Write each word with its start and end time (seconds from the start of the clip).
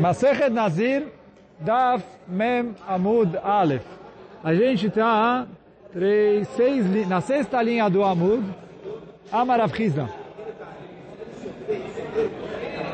Masechet 0.00 0.50
Nazir, 0.50 1.06
Daf 1.58 2.02
Mem 2.28 2.74
Amud 2.86 3.36
Aleph. 3.42 3.86
A 4.44 4.54
gente 4.54 4.88
está 4.88 5.46
na 7.08 7.20
sexta 7.20 7.62
linha 7.62 7.88
do 7.88 8.04
Amud, 8.04 8.44
Amarav 9.32 9.74
Chizda. 9.74 10.08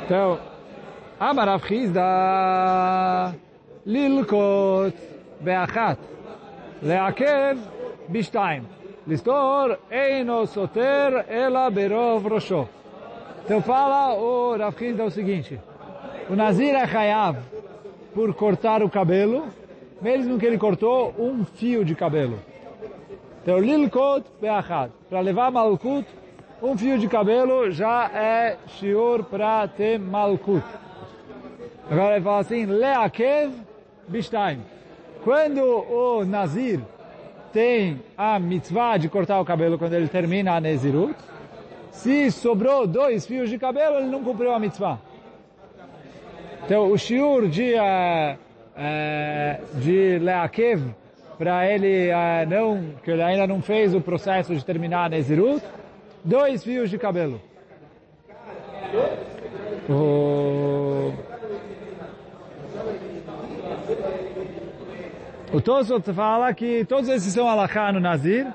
Então, 0.04 0.38
Amarav 1.18 1.66
Chizda, 1.66 3.34
Lilkot 3.84 4.94
Beachat, 5.40 5.98
Leakev 6.82 7.58
Bishtaim. 8.08 8.64
Listor 9.04 9.80
Eino 9.90 10.46
Soter 10.46 11.24
Ela 11.28 11.68
Berov 11.70 12.24
Rosho. 12.24 12.68
Então 13.44 13.60
fala 13.60 14.14
o 14.14 14.56
Rav 14.56 14.78
Chizda 14.78 15.04
o 15.04 15.10
seguinte, 15.10 15.58
o 16.32 16.34
Nazir 16.34 16.74
é 16.74 16.84
Hayav 16.84 17.36
por 18.14 18.32
cortar 18.32 18.82
o 18.82 18.88
cabelo, 18.88 19.48
mesmo 20.00 20.38
que 20.38 20.46
ele 20.46 20.56
cortou 20.56 21.14
um 21.18 21.44
fio 21.44 21.84
de 21.84 21.94
cabelo. 21.94 22.38
Então, 23.42 23.58
Lilkot 23.58 24.24
Beachad, 24.40 24.90
para 25.10 25.20
levar 25.20 25.50
Malkut, 25.50 26.08
um 26.62 26.74
fio 26.78 26.98
de 26.98 27.06
cabelo 27.06 27.70
já 27.70 28.10
é 28.14 28.56
shiur 28.66 29.24
para 29.24 29.68
ter 29.68 29.98
Malkut. 29.98 30.64
Agora 31.90 32.14
ele 32.14 32.24
fala 32.24 32.38
assim, 32.38 32.64
Leakev 32.64 33.52
Bishtaim. 34.08 34.60
Quando 35.22 35.60
o 35.60 36.24
Nazir 36.24 36.80
tem 37.52 38.00
a 38.16 38.38
mitzvah 38.38 38.96
de 38.96 39.10
cortar 39.10 39.38
o 39.38 39.44
cabelo 39.44 39.76
quando 39.76 39.92
ele 39.92 40.08
termina 40.08 40.54
a 40.54 40.60
Nezirut, 40.60 41.14
se 41.90 42.30
sobrou 42.30 42.86
dois 42.86 43.26
fios 43.26 43.50
de 43.50 43.58
cabelo, 43.58 43.96
ele 43.96 44.06
não 44.06 44.24
cumpriu 44.24 44.54
a 44.54 44.58
mitzvah. 44.58 44.98
Então, 46.64 46.92
o 46.92 46.96
shiur 46.96 47.48
de, 47.48 47.74
uh, 47.74 48.38
uh, 48.76 49.80
de 49.80 50.18
Leakev, 50.20 50.94
para 51.36 51.66
ele 51.68 52.08
uh, 52.10 52.48
não, 52.48 52.94
que 53.02 53.10
ele 53.10 53.22
ainda 53.22 53.48
não 53.48 53.60
fez 53.60 53.92
o 53.94 54.00
processo 54.00 54.54
de 54.54 54.64
terminar 54.64 55.06
a 55.06 55.08
Nezirut, 55.08 55.62
dois 56.24 56.62
fios 56.62 56.88
de 56.88 56.98
cabelo. 56.98 57.40
O, 59.90 61.12
o 65.52 65.60
Tosfot 65.60 66.12
fala 66.12 66.54
que 66.54 66.84
todos 66.84 67.08
esses 67.08 67.32
são 67.32 67.48
alachá 67.48 67.90
no 67.92 67.98
Nazir, 67.98 68.46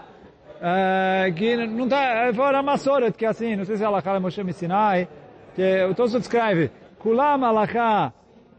que 1.36 1.68
não 1.68 1.84
está, 1.84 2.32
fora 2.34 2.64
Massoret, 2.64 3.12
que 3.12 3.26
é 3.26 3.30
assim, 3.30 3.56
não 3.58 3.66
sei 3.66 3.76
se 3.76 3.84
alachá 3.84 4.16
é 4.16 4.20
Moshe 4.20 4.54
Sinai, 4.54 5.10
que 5.54 5.84
o 5.86 5.94
Tosfot 5.94 6.22
escreve, 6.22 6.72
Kulam 7.08 7.42
alachá 7.42 8.12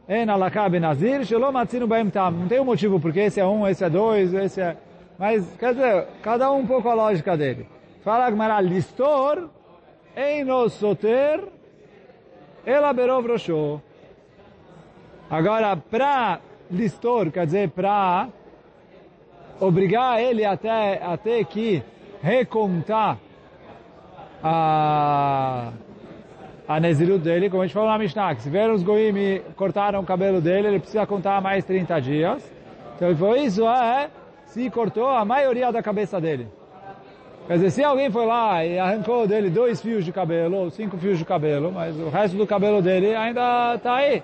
en 0.09 0.31
alachá 0.31 0.71
benazir, 0.71 1.23
shalom 1.27 1.55
atzinu 1.55 1.87
baem 1.87 2.09
tam. 2.09 2.31
Não 2.33 2.49
tem 2.49 2.59
um 2.59 2.65
motivo 2.65 2.99
porque 2.99 3.21
esse 3.21 3.39
é 3.39 3.45
um, 3.45 3.69
esse 3.69 3.85
é 3.85 3.91
dois, 3.91 4.33
esse 4.33 4.59
é... 4.59 4.75
Mas, 5.19 5.55
quer 5.59 5.75
dizer, 5.75 6.07
cada 6.23 6.51
um 6.51 6.61
um 6.61 6.67
pouco 6.67 6.89
a 6.89 6.95
lógica 6.95 7.37
dele. 7.37 7.69
Fala 8.03 8.25
Agmará, 8.25 8.59
listor, 8.63 9.51
eino 10.17 10.67
soter, 10.71 11.45
ela 12.65 12.91
berov 12.95 13.27
rosho. 13.27 13.83
Agora, 15.29 15.77
para 15.77 16.41
listor, 16.71 17.31
quer 17.31 17.45
dizer, 17.45 17.69
para 17.69 18.29
obrigar 19.61 20.23
ele 20.23 20.47
até, 20.47 21.03
até 21.05 21.45
que 21.45 21.83
recontar 22.23 23.19
a 24.43 25.71
a 26.69 26.79
Nezirut 26.79 27.25
dele, 27.25 27.49
como 27.49 27.63
a 27.63 27.67
gente 27.67 27.73
falou 27.73 27.89
na 27.89 27.97
Mishnah, 27.97 28.35
que 28.35 28.43
se 28.43 28.51
ver 28.51 28.71
os 28.71 28.83
goim 28.83 29.17
e 29.17 29.41
cortaram 29.57 30.01
o 30.01 30.05
cabelo 30.05 30.39
dele, 30.39 30.69
ele 30.69 30.79
precisa 30.79 31.07
contar 31.07 31.41
mais 31.41 31.65
30 31.65 31.99
dias. 32.01 32.53
Então 32.95 33.09
ele 33.09 33.17
falou, 33.17 33.37
isso 33.37 33.67
é 33.67 34.11
se 34.45 34.69
cortou 34.69 35.09
a 35.09 35.25
maioria 35.25 35.73
da 35.73 35.83
cabeça 35.83 36.21
dele. 36.21 36.47
Quer 37.47 37.55
dizer, 37.55 37.71
se 37.71 37.83
alguém 37.83 38.11
foi 38.11 38.27
lá 38.27 38.63
e 38.63 38.79
arrancou 38.79 39.27
dele 39.27 39.49
dois 39.49 39.81
fios 39.81 40.05
de 40.05 40.13
cabelo, 40.13 40.57
ou 40.57 40.71
cinco 40.71 40.99
fios 40.99 41.19
de 41.19 41.25
cabelo, 41.25 41.73
mas 41.73 41.99
o 41.99 42.11
resto 42.11 42.37
do 42.37 42.47
cabelo 42.47 42.83
dele 42.83 43.15
ainda 43.15 43.75
está 43.77 43.97
aí. 43.97 44.23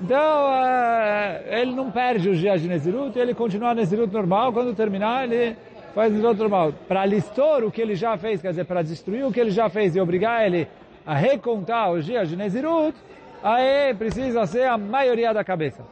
Então, 0.00 0.54
é, 0.54 1.60
ele 1.60 1.74
não 1.74 1.90
perde 1.90 2.30
os 2.30 2.38
dias 2.38 2.62
de 2.62 2.68
Nezirut, 2.68 3.18
ele 3.18 3.34
continua 3.34 3.74
Nezirut 3.74 4.12
normal, 4.12 4.54
quando 4.54 4.74
terminar 4.74 5.24
ele 5.24 5.54
faz 5.94 6.10
Nezirut 6.10 6.38
normal. 6.38 6.72
Para 6.88 7.04
listor 7.04 7.62
o 7.62 7.70
que 7.70 7.82
ele 7.82 7.94
já 7.94 8.16
fez, 8.16 8.40
quer 8.40 8.48
dizer, 8.48 8.64
para 8.64 8.80
destruir 8.80 9.26
o 9.26 9.32
que 9.32 9.38
ele 9.38 9.50
já 9.50 9.68
fez 9.68 9.94
e 9.94 10.00
obrigar 10.00 10.46
ele 10.46 10.66
a 11.06 11.14
recontar 11.14 11.92
os 11.92 12.04
dias 12.04 12.28
de 12.28 12.36
Nezirut, 12.36 12.96
aí 13.42 13.94
precisa 13.94 14.46
ser 14.46 14.64
a 14.64 14.78
maioria 14.78 15.34
da 15.34 15.44
cabeça. 15.44 15.84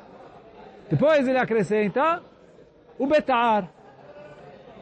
Depois 0.90 1.26
ele 1.26 1.38
acrescenta 1.38 2.22
o 2.98 3.06
betar. 3.06 3.68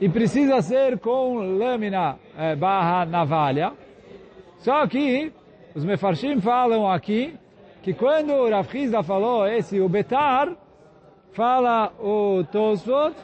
E 0.00 0.08
precisa 0.08 0.62
ser 0.62 0.98
com 0.98 1.34
lâmina 1.34 2.16
é, 2.36 2.56
barra 2.56 3.04
navalha. 3.04 3.72
Só 4.58 4.86
que 4.86 5.32
os 5.74 5.84
mefarshim 5.84 6.40
falam 6.40 6.90
aqui 6.90 7.34
que 7.82 7.94
quando 7.94 8.32
o 8.32 8.50
Rav 8.50 8.68
Chizda 8.70 9.02
falou 9.02 9.46
esse, 9.46 9.80
o 9.80 9.88
betar, 9.88 10.54
fala 11.32 11.92
o 11.98 12.44
Tosfot, 12.50 13.14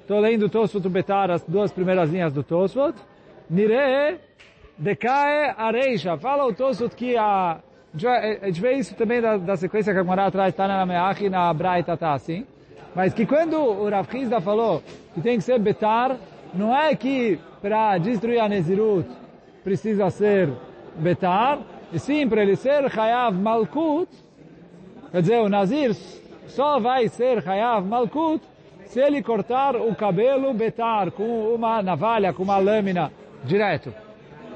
estou 0.00 0.20
lendo 0.20 0.46
o 0.46 0.48
Tosfot 0.48 0.86
o 0.86 0.90
betar, 0.90 1.30
as 1.30 1.42
duas 1.44 1.72
primeiras 1.72 2.10
linhas 2.10 2.32
do 2.32 2.42
Tosfot, 2.42 2.94
nire 3.48 4.18
decae 4.80 5.54
areisha. 5.56 6.16
Fala 6.16 6.46
o 6.46 6.52
Tosfot 6.52 6.96
que 6.96 7.16
a... 7.16 7.58
A 8.42 8.46
gente 8.46 8.60
vê 8.60 8.74
isso 8.74 8.94
também 8.94 9.20
da, 9.20 9.36
da 9.36 9.56
sequência 9.56 9.92
que 9.92 9.98
a 9.98 10.02
Gemara 10.02 10.26
atrás 10.26 10.50
está 10.50 10.68
na 10.68 10.86
Meach 10.86 11.24
e 11.24 11.28
na 11.28 11.52
Braita 11.52 11.94
está 11.94 12.14
assim. 12.14 12.46
Mas 12.94 13.12
que 13.12 13.26
quando 13.26 13.56
o 13.56 13.88
Rav 13.88 14.08
Chizda 14.10 14.40
falou 14.40 14.80
que 15.12 15.20
tem 15.20 15.36
que 15.36 15.42
ser 15.42 15.58
betar, 15.58 16.16
não 16.54 16.74
é 16.74 16.94
que 16.94 17.38
para 17.60 17.98
destruir 17.98 18.40
a 18.40 18.48
Nezirut 18.48 19.08
precisa 19.64 20.08
ser 20.08 20.50
betar, 20.96 21.58
e 21.92 21.98
sim 21.98 22.28
para 22.28 22.42
ele 22.42 22.54
ser 22.54 22.86
Hayav 22.96 23.36
Malkut, 23.36 24.08
quer 25.10 25.20
dizer, 25.20 25.40
o 25.40 25.48
Nazir 25.48 25.94
só 26.46 26.78
vai 26.78 27.08
ser 27.08 27.46
Hayav 27.46 27.84
Malkut 27.84 28.40
se 28.84 29.00
ele 29.00 29.20
cortar 29.20 29.74
o 29.74 29.94
cabelo 29.96 30.54
betar 30.54 31.10
com 31.10 31.54
uma 31.54 31.82
navalha, 31.82 32.32
com 32.32 32.44
uma 32.44 32.58
lâmina 32.58 33.12
direto. 33.44 33.92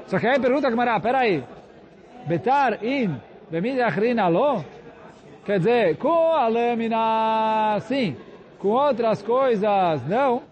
Só 0.06 0.18
que 0.18 0.26
aí 0.26 0.38
pergunta 0.38 0.68
a 0.68 0.70
Gemara, 0.70 1.00
peraí, 1.00 1.42
betar 2.26 2.84
in 2.84 3.16
bemid 3.50 3.80
achrin 3.80 4.18
alo? 4.18 4.64
Quer 5.44 5.58
dizer, 5.58 5.96
com 5.96 6.32
a 6.32 6.48
lâmina, 6.48 7.78
sim. 7.80 8.16
Com 8.58 8.68
outras 8.68 9.22
coisas, 9.22 10.06
não. 10.08 10.42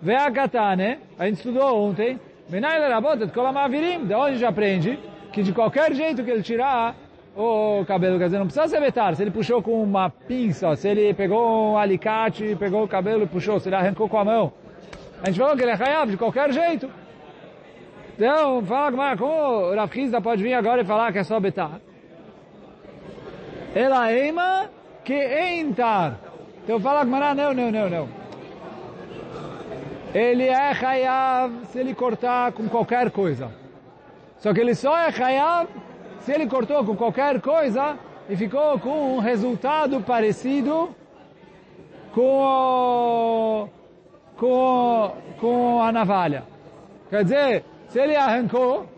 Vê 0.00 0.14
a 0.14 0.30
katane, 0.30 0.98
a 1.18 1.26
gente 1.26 1.36
estudou 1.36 1.88
ontem. 1.88 2.20
Menai 2.48 2.78
lerabotet 2.78 3.32
kolamavirim. 3.32 4.04
De 4.06 4.14
onde 4.14 4.34
gente 4.34 4.44
aprende 4.44 4.98
que 5.32 5.42
de 5.42 5.52
qualquer 5.52 5.92
jeito 5.94 6.22
que 6.22 6.30
ele 6.30 6.42
tirar 6.42 6.94
o 7.36 7.84
cabelo, 7.86 8.18
quer 8.18 8.26
dizer, 8.26 8.38
não 8.38 8.46
precisa 8.46 8.68
ser 8.68 8.80
betar. 8.80 9.16
Se 9.16 9.22
ele 9.22 9.32
puxou 9.32 9.60
com 9.60 9.82
uma 9.82 10.08
pinça, 10.08 10.76
se 10.76 10.88
ele 10.88 11.12
pegou 11.12 11.72
um 11.72 11.76
alicate, 11.76 12.54
pegou 12.56 12.84
o 12.84 12.88
cabelo 12.88 13.24
e 13.24 13.26
puxou, 13.26 13.58
se 13.58 13.68
ele 13.68 13.76
arrancou 13.76 14.08
com 14.08 14.18
a 14.18 14.24
mão. 14.24 14.52
A 15.22 15.26
gente 15.26 15.40
falou 15.40 15.56
que 15.56 15.62
ele 15.62 15.72
é 15.72 15.74
hayav 15.74 16.10
de 16.10 16.16
qualquer 16.16 16.52
jeito. 16.52 16.88
Então, 18.14 18.64
fala 18.64 19.16
como 19.16 19.32
o 19.32 19.74
Rav 19.74 19.90
pode 20.22 20.42
vir 20.42 20.54
agora 20.54 20.82
e 20.82 20.84
falar 20.84 21.12
que 21.12 21.18
é 21.18 21.24
só 21.24 21.40
betar. 21.40 21.80
Ela 23.74 24.12
eima 24.12 24.70
que 25.04 25.14
entar. 25.60 26.20
Então 26.62 26.78
fala 26.78 27.04
Gmará, 27.04 27.34
não, 27.34 27.52
não, 27.52 27.70
não, 27.72 27.90
não. 27.90 28.08
Ele 30.14 30.44
é 30.44 30.70
Hayav 30.70 31.52
se 31.66 31.80
ele 31.80 31.92
cortar 31.92 32.52
com 32.52 32.68
qualquer 32.68 33.10
coisa. 33.10 33.50
Só 34.38 34.54
que 34.54 34.60
ele 34.60 34.76
só 34.76 34.96
é 34.96 35.08
Hayav 35.08 35.68
se 36.20 36.32
ele 36.32 36.46
cortou 36.46 36.84
com 36.84 36.96
qualquer 36.96 37.40
coisa 37.40 37.98
e 38.28 38.36
ficou 38.36 38.78
com 38.78 39.16
um 39.16 39.18
resultado 39.18 40.00
parecido 40.02 40.94
com, 42.14 43.68
com, 44.36 45.16
com 45.40 45.82
a 45.82 45.90
navalha. 45.90 46.44
Quer 47.10 47.24
dizer, 47.24 47.64
se 47.94 48.00
ele 48.00 48.16
arrancou, 48.16 48.88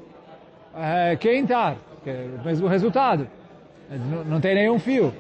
é, 0.75 1.17
quentar, 1.17 1.77
que 2.03 2.09
é 2.09 2.31
o 2.41 2.43
mesmo 2.43 2.67
resultado. 2.67 3.29
Não, 3.91 4.25
não 4.25 4.41
tem 4.41 4.55
nenhum 4.55 4.79
fio. 4.79 5.13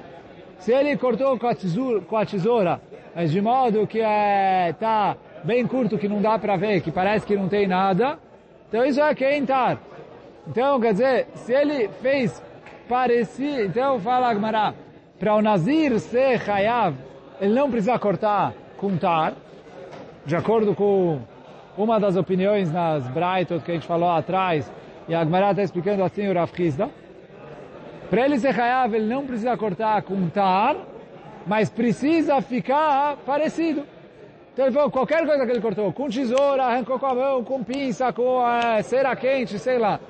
Se 0.60 0.72
ele 0.72 0.96
cortou 0.96 1.38
com 1.38 1.46
a 1.46 1.54
tesoura, 1.54 2.00
com 2.00 2.16
a 2.16 2.24
tesoura 2.24 2.80
mas 3.14 3.30
de 3.30 3.38
modo 3.42 3.86
que 3.86 3.98
está 3.98 4.08
é, 4.08 4.72
tá 4.72 5.16
bem 5.44 5.66
curto, 5.66 5.98
que 5.98 6.08
não 6.08 6.22
dá 6.22 6.38
para 6.38 6.56
ver, 6.56 6.80
que 6.80 6.90
parece 6.90 7.26
que 7.26 7.36
não 7.36 7.50
tem 7.50 7.66
nada, 7.66 8.18
então 8.66 8.82
isso 8.82 8.98
é 8.98 9.14
quentar. 9.14 9.78
Então, 10.48 10.80
quer 10.80 10.92
dizer, 10.92 11.26
se 11.34 11.52
ele 11.52 11.88
fez 12.00 12.42
parecido, 12.88 13.60
então 13.60 14.00
fala 14.00 14.30
Agmará, 14.30 14.72
para 15.18 15.34
o 15.34 15.42
Nazir 15.42 16.00
ser 16.00 16.40
Hayav, 16.50 16.94
ele 17.42 17.52
não 17.52 17.70
precisa 17.70 17.98
cortar 17.98 18.54
com 18.78 18.96
tar, 18.96 19.34
de 20.24 20.34
acordo 20.34 20.74
com 20.74 21.20
uma 21.76 22.00
das 22.00 22.16
opiniões 22.16 22.72
nas 22.72 23.06
Braitot 23.08 23.64
que 23.64 23.70
a 23.70 23.74
gente 23.74 23.86
falou 23.86 24.10
atrás, 24.10 24.70
e 25.08 25.14
a 25.14 25.20
Agmará 25.20 25.50
está 25.50 25.62
explicando 25.62 26.02
assim 26.02 26.26
o 26.28 26.34
Rav. 26.34 26.50
Para 28.10 28.24
ele 28.24 28.38
ser 28.38 28.58
Hayav, 28.58 28.94
ele 28.94 29.06
não 29.06 29.26
precisa 29.26 29.56
cortar 29.56 30.00
com 30.02 30.28
tar, 30.28 30.76
mas 31.46 31.68
precisa 31.68 32.40
ficar 32.40 33.16
parecido. 33.26 33.84
Então 34.52 34.64
ele 34.64 34.74
falou, 34.74 34.90
qualquer 34.90 35.26
coisa 35.26 35.44
que 35.44 35.52
ele 35.52 35.60
cortou, 35.60 35.92
com 35.92 36.08
tesoura, 36.08 36.64
arrancou 36.64 36.98
com 36.98 37.06
a 37.06 37.14
mão, 37.14 37.44
com 37.44 37.62
pinça, 37.62 38.12
com 38.12 38.40
a 38.40 38.82
cera 38.82 39.14
quente, 39.14 39.58
sei 39.58 39.78
lá. 39.78 40.00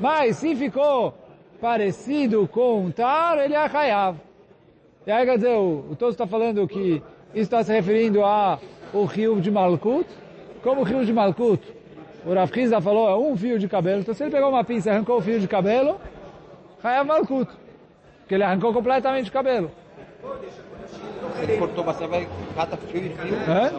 Mas 0.00 0.36
se 0.36 0.54
ficou 0.54 1.14
parecido 1.60 2.46
com 2.48 2.90
tar, 2.90 3.38
ele 3.38 3.54
é 3.54 3.66
Hayav. 3.66 4.18
E 5.06 5.10
aí 5.10 5.24
quer 5.24 5.36
dizer, 5.36 5.56
o, 5.56 5.86
o 5.90 5.96
Tosso 5.96 6.12
está 6.12 6.26
falando 6.26 6.66
que 6.66 7.02
isso 7.32 7.44
está 7.44 7.62
se 7.62 7.72
referindo 7.72 8.22
ao 8.22 9.04
rio 9.06 9.40
de 9.40 9.50
Malkut. 9.50 10.06
Como 10.64 10.80
o 10.80 10.84
rio 10.84 11.04
de 11.04 11.12
Malkut, 11.12 11.62
o 12.24 12.32
Rav 12.32 12.50
Hizda 12.56 12.80
falou, 12.80 13.06
é 13.06 13.14
um 13.14 13.36
fio 13.36 13.58
de 13.58 13.68
cabelo. 13.68 14.00
Então 14.00 14.14
se 14.14 14.22
ele 14.22 14.30
pegou 14.30 14.48
uma 14.48 14.64
pinça 14.64 14.88
e 14.88 14.92
arrancou 14.92 15.18
o 15.18 15.20
fio 15.20 15.38
de 15.38 15.46
cabelo, 15.46 16.00
Hayav 16.82 17.06
Malkut. 17.06 17.50
Porque 18.20 18.34
ele 18.34 18.42
arrancou 18.42 18.72
completamente 18.72 19.28
o 19.28 19.32
cabelo. 19.32 19.70
Ele 21.42 21.58
cortou 21.58 21.84
bastante, 21.84 22.08
vai 22.08 22.28
cada 22.56 22.78
fio 22.78 22.98
e 22.98 23.10
fio. 23.10 23.34
É? 23.36 23.72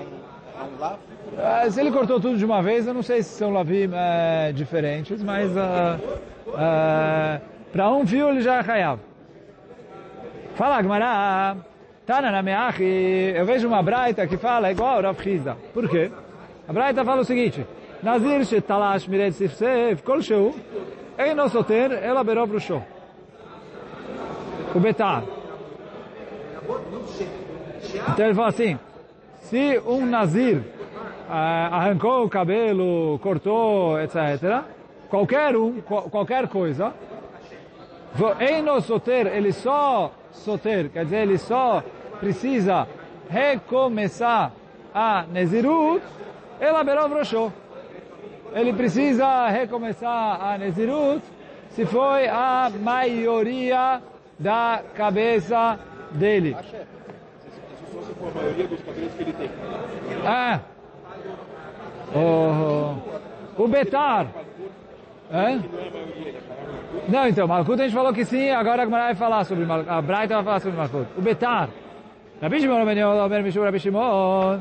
Ah, 1.40 1.70
se 1.70 1.82
ele 1.82 1.92
cortou 1.92 2.20
tudo 2.20 2.38
de 2.38 2.46
uma 2.46 2.62
vez, 2.62 2.86
eu 2.86 2.94
não 2.94 3.02
sei 3.02 3.24
se 3.24 3.30
são 3.30 3.52
lavim 3.52 3.90
é, 3.92 4.52
diferentes, 4.54 5.24
mas 5.24 5.52
para 7.72 7.92
um 7.92 8.06
fio 8.06 8.30
ele 8.30 8.42
já 8.42 8.58
é 8.58 8.72
Hayav. 8.72 9.00
Fala, 10.54 10.82
Gmará. 10.84 11.58
Tana 12.06 12.30
na 12.30 12.44
Meachi, 12.44 13.34
eu 13.36 13.44
vejo 13.48 13.68
uma 13.68 13.82
braita 13.82 14.28
que 14.28 14.38
fala 14.38 14.72
igual 14.72 15.02
Rav 15.02 15.20
Hizda. 15.28 15.58
Por 15.74 15.90
quê? 15.90 16.12
A 16.68 16.74
braita 16.74 17.06
fala 17.06 17.22
o 17.22 17.26
seguinte, 17.26 17.66
Nazir 18.02 18.46
shetalash 18.46 19.08
mired 19.08 19.34
sifsef 19.36 20.02
kol 20.04 20.22
sheu, 20.22 20.56
soter 21.52 21.92
ela 21.92 22.24
berov 22.24 22.52
rusho. 22.52 22.82
O 24.74 24.80
betar. 24.80 25.24
Então 28.10 28.26
ele 28.26 28.34
fala 28.34 28.48
assim, 28.50 28.80
se 29.42 29.80
um 29.86 30.06
Nazir 30.06 30.62
ah, 31.30 31.78
arrancou 31.78 32.26
o 32.26 32.30
cabelo, 32.30 33.20
cortou, 33.20 34.00
etc., 34.02 34.64
qualquer 35.10 35.56
um, 35.56 35.82
qual- 35.82 36.10
qualquer 36.10 36.48
coisa, 36.48 36.94
Eino 38.40 38.80
soter, 38.82 39.28
ele 39.28 39.52
só 39.52 40.12
soter, 40.32 40.90
quer 40.90 41.04
dizer, 41.04 41.18
ele 41.18 41.38
só 41.38 41.84
precisa 42.20 42.88
recomeçar 43.30 44.52
a 44.94 45.24
Nezirut, 45.24 46.02
ela 46.60 46.84
berov 46.84 47.12
roshó. 47.12 47.52
Ele 48.54 48.74
precisa 48.74 49.48
recomeçar 49.50 50.42
a 50.42 50.58
Nezirut 50.58 51.22
se 51.72 51.86
foi 51.86 52.28
a 52.28 52.72
maioria 52.82 54.02
da 54.40 54.82
cabeça 54.96 55.78
dele. 56.12 56.56
A 56.56 58.38
maioria 58.38 58.68
dos 58.68 58.80
cabelos 58.82 59.14
que 59.14 59.24
ele 59.24 59.34
tem. 59.34 59.50
Ah, 60.26 60.60
o, 62.16 63.64
o 63.64 63.68
Betar. 63.68 64.28
É? 65.32 65.60
Não, 67.10 67.28
então, 67.28 67.48
Malkut 67.48 67.82
a 67.82 67.84
gente 67.84 67.96
falou 67.96 68.14
que 68.14 68.24
sim, 68.24 68.50
agora 68.50 68.84
a 68.84 68.86
Gemara 68.86 69.06
vai 69.06 69.16
falar 69.16 69.44
sobre 69.44 69.66
Malkut. 69.66 69.90
A 69.90 70.02
Braita 70.02 70.36
vai 70.36 70.44
falar 70.44 70.60
sobre 70.60 70.78
Malkut. 70.78 71.08
O 71.18 71.22
Betar. 71.22 71.70
Rabi 72.42 72.60
Shimon 72.60 72.86
ben 72.86 73.44
Mishum 73.44 73.64
Rabi 73.64 73.80
Shimon. 73.80 74.60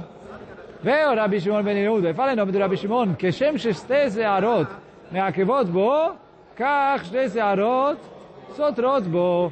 Veio 0.85 1.15
Rabi 1.15 1.41
Shimon 1.41 1.63
ben 1.63 1.77
Yehuda, 1.79 2.11
e 2.11 2.15
fala 2.15 2.33
em 2.35 2.37
nome 2.37 2.53
do 2.53 2.59
Rabi 2.59 2.77
Shimon, 2.77 3.15
que 3.15 3.33
Shem 3.33 3.57
Sheste 3.57 4.11
Zearot, 4.11 4.69
Meakevot 5.11 5.65
Bo, 5.71 6.15
Kach 6.55 7.05
Sheste 7.07 7.29
Zearot, 7.29 7.99
Sotrot 8.55 9.09
Bo. 9.09 9.51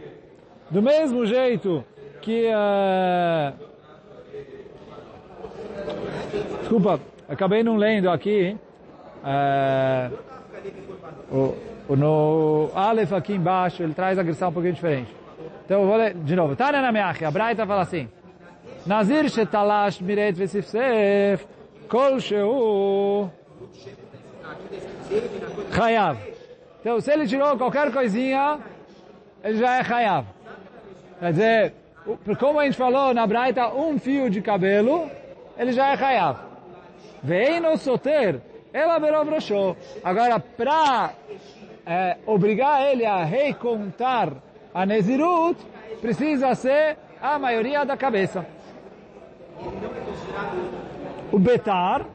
Do 0.70 0.82
mesmo 0.82 1.24
jeito 1.24 1.82
que... 2.20 2.46
eh, 2.46 3.52
Desculpa, 6.60 7.00
acabei 7.28 7.62
não 7.62 7.76
lendo 7.76 8.10
aqui. 8.10 8.56
eh, 9.24 10.10
o, 11.30 11.54
o, 11.88 11.96
no 11.96 12.70
Aleph 12.74 13.12
aqui 13.14 13.32
embaixo, 13.34 13.82
ele 13.82 13.94
traz 13.94 14.18
a 14.18 14.22
grissão 14.22 14.50
um 14.50 14.52
pouquinho 14.52 14.74
diferente. 14.74 15.14
Então 15.64 15.80
eu 15.80 15.86
vou 15.86 15.96
ler 15.96 16.12
de 16.14 16.36
novo. 16.36 16.54
Tana 16.56 16.82
na 16.82 16.92
Meachi, 16.92 17.24
a 17.24 17.30
Braita 17.30 17.66
fala 17.66 17.80
assim. 17.82 18.06
Nazir 18.84 19.24
shetalash 19.30 20.00
miret 20.00 20.34
vesifsef 20.36 21.46
kol 21.88 22.18
sheu 22.18 23.30
chayav. 25.72 26.16
Então 26.80 27.00
se 27.00 27.12
ele 27.12 27.26
tirou 27.26 27.56
qualquer 27.56 27.92
coisinha, 27.92 28.58
ele 29.44 29.58
já 29.58 29.78
é 29.78 29.84
chayav. 29.84 30.26
Quer 31.20 31.32
dizer, 31.32 31.74
como 32.40 32.58
a 32.58 32.64
gente 32.64 32.76
falou 32.76 33.14
na 33.14 33.24
Braita, 33.24 33.68
um 33.68 33.98
fio 33.98 34.28
de 34.28 34.42
cabelo, 34.42 35.08
ele 35.56 35.72
já 35.72 35.92
é 35.92 35.96
chayav. 35.96 36.38
Vem 37.22 37.60
no 37.60 37.76
soter, 37.78 38.40
ela 38.72 38.98
berov 38.98 39.28
roshó. 39.30 39.76
Agora, 40.02 40.40
para 40.40 41.12
é, 41.86 42.16
obrigar 42.26 42.84
ele 42.90 43.06
a 43.06 43.22
recontar 43.22 44.32
a 44.74 44.84
Nezirut, 44.84 45.56
precisa 46.00 46.52
ser 46.56 46.96
a 47.20 47.38
maioria 47.38 47.84
da 47.84 47.96
cabeça. 47.96 48.44
O 51.32 51.38
Betar, 51.38 52.06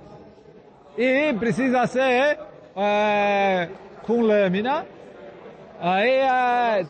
e 0.97 1.33
precisa 1.33 1.87
ser 1.87 2.37
é, 2.75 3.69
com 4.03 4.21
lâmina, 4.21 4.85
aí 5.79 6.09
é... 6.09 6.85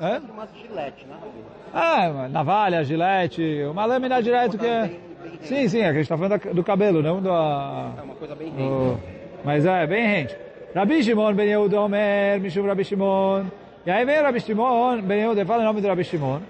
é? 0.00 0.20
Gilete, 0.54 1.06
né? 1.06 1.16
Ah, 1.74 2.28
navalha, 2.28 2.84
gilete, 2.84 3.64
uma 3.70 3.84
lâmina 3.84 4.22
direto 4.22 4.58
que 4.58 4.66
é... 4.66 4.90
Sim, 5.42 5.68
sim, 5.68 5.82
a 5.82 5.92
gente 5.92 6.02
está 6.02 6.16
falando 6.16 6.54
do 6.54 6.62
cabelo, 6.62 7.02
não 7.02 7.20
da... 7.20 7.92
É 7.98 8.02
uma 8.02 8.14
coisa 8.14 8.34
bem 8.34 8.50
rente. 8.50 9.02
Mas 9.44 9.66
é, 9.66 9.86
bem 9.86 10.06
rente. 10.06 10.36
Rabi 10.74 11.02
Shimon 11.02 11.34
ben 11.34 11.48
Yehuda 11.48 11.80
Omer, 11.80 12.40
Mishum 12.40 12.66
Rabi 12.66 12.84
Shimon. 12.84 13.46
E 13.84 13.90
aí 13.90 14.04
vem 14.04 14.20
Rabi 14.20 14.40
Shimon 14.40 15.02
ben 15.02 15.18
Yehuda, 15.18 15.44
fala 15.44 15.62
o 15.62 15.66
nome 15.66 15.80
do 15.80 15.88
Rabi 15.88 16.04
Shimon, 16.04 16.40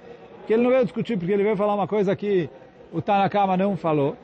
que 0.46 0.52
ele 0.52 0.62
não 0.62 0.70
veio 0.70 0.84
discutir 0.84 1.16
porque 1.16 1.32
ele 1.32 1.42
veio 1.42 1.56
falar 1.56 1.74
uma 1.74 1.88
coisa 1.88 2.14
que 2.14 2.48
o 2.92 3.00
Tanakama 3.00 3.56
não 3.56 3.76
falou, 3.76 4.16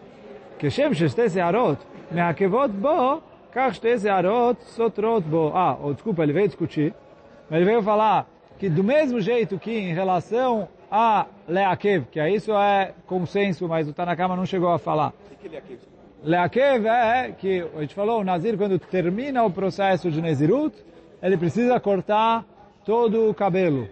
que 0.59 0.70
Shem 0.70 0.93
Sheste 0.93 1.31
Searot, 1.31 1.79
Meakevot 2.11 2.69
Bo, 2.69 3.23
Kach 3.53 3.75
Shte 3.76 3.99
Searot, 3.99 4.62
Sotrot 4.65 5.23
Bo. 5.26 5.53
Ah, 5.55 5.79
ou 5.81 5.94
desculpa, 5.94 6.23
ele 6.23 6.32
veio 6.32 6.49
discutir, 6.49 6.94
mas 7.49 7.61
ele 7.61 7.70
veio 7.70 7.82
falar 7.82 8.29
que 8.59 8.69
do 8.69 8.82
mesmo 8.82 9.20
jeito 9.20 9.59
que 9.59 9.70
em 9.70 9.94
relação 9.94 10.69
a 10.91 11.26
Leakev, 11.47 12.06
que 12.11 12.20
isso 12.29 12.53
é 12.53 12.93
consenso, 13.07 13.69
mas 13.69 13.88
o 13.88 13.93
Tanakama 13.93 14.37
não 14.37 14.47
chegou 14.47 14.71
a 14.71 14.78
falar, 14.78 15.12
O 15.33 15.37
que 15.37 15.47
ele 15.47 15.57
é 15.57 15.59
aqui? 15.59 15.78
Leakev 16.23 16.87
é 16.87 17.31
que, 17.31 17.64
a 17.76 17.81
gente 17.81 17.95
falou, 17.95 18.21
o 18.21 18.25
Nazir, 18.25 18.57
quando 18.57 18.78
termina 18.78 19.45
o 19.45 19.50
processo 19.50 20.11
de 20.11 20.21
Nezirut, 20.21 20.75
ele 21.23 21.37
precisa 21.37 21.78
cortar 21.78 22.45
todo 22.85 23.31
o 23.31 23.35
cabelo. 23.35 23.88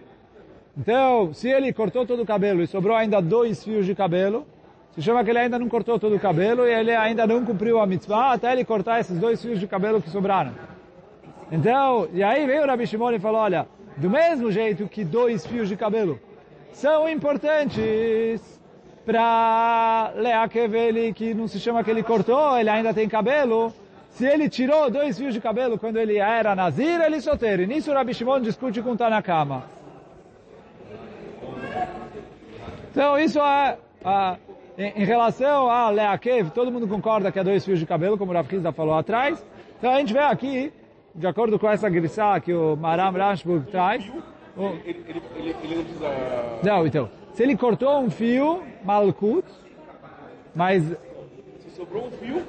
Então, 0.77 1.33
se 1.33 1.49
ele 1.49 1.71
cortou 1.71 2.05
todo 2.05 2.21
o 2.21 2.25
cabelo 2.25 2.61
e 2.61 2.67
sobrou 2.67 2.95
ainda 2.95 3.21
dois 3.21 3.63
fios 3.63 3.85
de 3.85 3.95
cabelo, 3.95 4.45
se 4.97 5.03
chama 5.03 5.23
que 5.23 5.29
ele 5.29 5.37
ainda 5.37 5.59
não 5.59 5.69
cortou 5.69 5.99
todo 5.99 6.15
o 6.15 6.19
cabelo 6.19 6.65
e 6.65 6.73
ele 6.73 6.91
ainda 6.91 7.27
não 7.27 7.45
cumpriu 7.45 7.79
a 7.79 7.85
mitzvah 7.85 8.33
até 8.33 8.51
ele 8.51 8.65
cortar 8.65 8.99
esses 8.99 9.19
dois 9.19 9.39
fios 9.39 9.59
de 9.59 9.67
cabelo 9.67 10.01
que 10.01 10.09
sobraram. 10.09 10.53
Então, 11.51 12.07
e 12.11 12.23
aí 12.23 12.47
veio 12.47 12.63
o 12.63 12.65
Rabi 12.65 12.87
Shimon 12.87 13.11
e 13.11 13.19
falou, 13.19 13.41
olha, 13.41 13.67
do 13.95 14.09
mesmo 14.09 14.51
jeito 14.51 14.87
que 14.87 15.05
dois 15.05 15.45
fios 15.45 15.69
de 15.69 15.77
cabelo 15.77 16.19
são 16.71 17.07
importantes 17.07 18.59
para 19.05 20.13
Leakev, 20.15 20.73
ele 20.73 21.13
que 21.13 21.31
não 21.31 21.47
se 21.47 21.59
chama 21.59 21.83
que 21.83 21.91
ele 21.91 22.01
cortou, 22.01 22.57
ele 22.57 22.69
ainda 22.71 22.91
tem 22.91 23.07
cabelo. 23.07 23.71
Se 24.09 24.25
ele 24.25 24.49
tirou 24.49 24.89
dois 24.89 25.15
fios 25.15 25.31
de 25.31 25.39
cabelo 25.39 25.77
quando 25.77 25.97
ele 25.97 26.17
era 26.17 26.55
Nazir, 26.55 26.99
ele 27.01 27.21
solteiro. 27.21 27.61
E 27.61 27.67
nisso 27.67 27.91
o 27.91 27.93
Rabi 27.93 28.15
Shimon 28.15 28.41
discute 28.41 28.81
com 28.81 28.97
Tanakama. 28.97 29.63
Então 32.89 33.19
isso 33.19 33.39
é, 33.39 33.77
ah, 34.03 34.37
em, 34.77 35.01
em 35.01 35.05
relação 35.05 35.69
a 35.69 35.89
Leakev, 35.89 36.49
todo 36.51 36.71
mundo 36.71 36.87
concorda 36.87 37.31
que 37.31 37.39
é 37.39 37.43
dois 37.43 37.63
fios 37.65 37.79
de 37.79 37.85
cabelo, 37.85 38.17
como 38.17 38.31
o 38.31 38.35
Rav 38.35 38.47
Kizda 38.47 38.71
falou 38.71 38.95
atrás. 38.95 39.43
Então 39.77 39.91
a 39.91 39.99
gente 39.99 40.13
vê 40.13 40.19
aqui, 40.19 40.71
de 41.15 41.25
acordo 41.27 41.57
com 41.59 41.69
essa 41.69 41.89
grissá 41.89 42.39
que 42.39 42.53
o 42.53 42.75
Maram 42.75 43.11
Rashburg 43.11 43.69
traz, 43.71 44.07
o- 44.55 44.63
Ele, 44.85 45.03
ele, 45.07 45.21
ele, 45.35 45.55
ele 45.63 45.75
não 45.75 45.83
precisa... 45.83 46.07
não, 46.63 46.87
então, 46.87 47.09
se 47.33 47.43
ele 47.43 47.55
cortou 47.55 47.99
um 47.99 48.09
fio, 48.09 48.63
malkut, 48.83 49.45
mas 50.55 50.83
Se 51.59 51.69
sobrou 51.75 52.07
um 52.07 52.11
fio, 52.11 52.41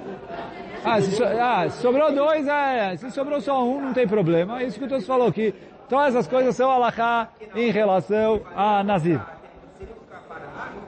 ah, 0.85 1.01
se, 1.03 1.11
so- 1.13 1.25
ah, 1.25 1.69
sobrou 1.71 2.11
dois, 2.15 2.47
é, 2.49 2.97
se 2.97 3.11
sobrou 3.11 3.41
só 3.43 3.63
um, 3.63 3.81
não 3.83 3.93
tem 3.93 4.07
problema. 4.09 4.63
É 4.63 4.67
Isso 4.67 4.79
que 4.79 4.85
o 4.87 4.89
Tosso 4.89 5.05
falou 5.07 5.29
aqui. 5.29 5.55
Todas 5.89 6.09
essas 6.15 6.27
coisas 6.27 6.55
são 6.57 6.71
alahá 6.71 7.29
em 7.55 7.71
relação 7.71 8.41
a 8.57 8.83
Nazir. 8.85 9.21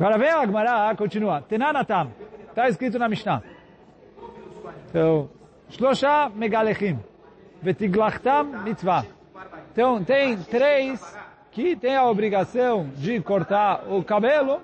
Agora 0.00 0.16
vem 0.16 0.30
a 0.30 0.40
Agmará, 0.40 0.96
continua. 0.96 1.42
Tenanatam. 1.42 2.10
Está 2.48 2.70
escrito 2.70 2.98
na 2.98 3.06
Mishnah. 3.06 3.42
Então, 4.88 5.28
Shlosha 5.68 6.30
megalechim. 6.34 6.98
Vetiglachtam 7.60 8.44
mitzvah. 8.64 9.04
Então, 9.70 10.02
tem 10.02 10.38
três 10.38 11.18
que 11.50 11.76
tem 11.76 11.96
a 11.96 12.06
obrigação 12.06 12.88
de 12.96 13.20
cortar 13.20 13.82
o 13.92 14.02
cabelo 14.02 14.62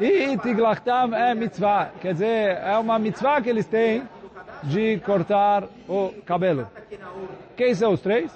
e 0.00 0.38
tiglachtam 0.38 1.12
é 1.12 1.34
mitzvah. 1.34 1.90
Quer 2.00 2.12
dizer, 2.12 2.58
é 2.58 2.78
uma 2.78 3.00
mitzvah 3.00 3.40
que 3.42 3.50
eles 3.50 3.66
têm 3.66 4.08
de 4.62 5.00
cortar 5.00 5.64
o 5.88 6.14
cabelo. 6.24 6.68
Quem 7.56 7.74
são 7.74 7.92
os 7.92 8.00
três? 8.00 8.32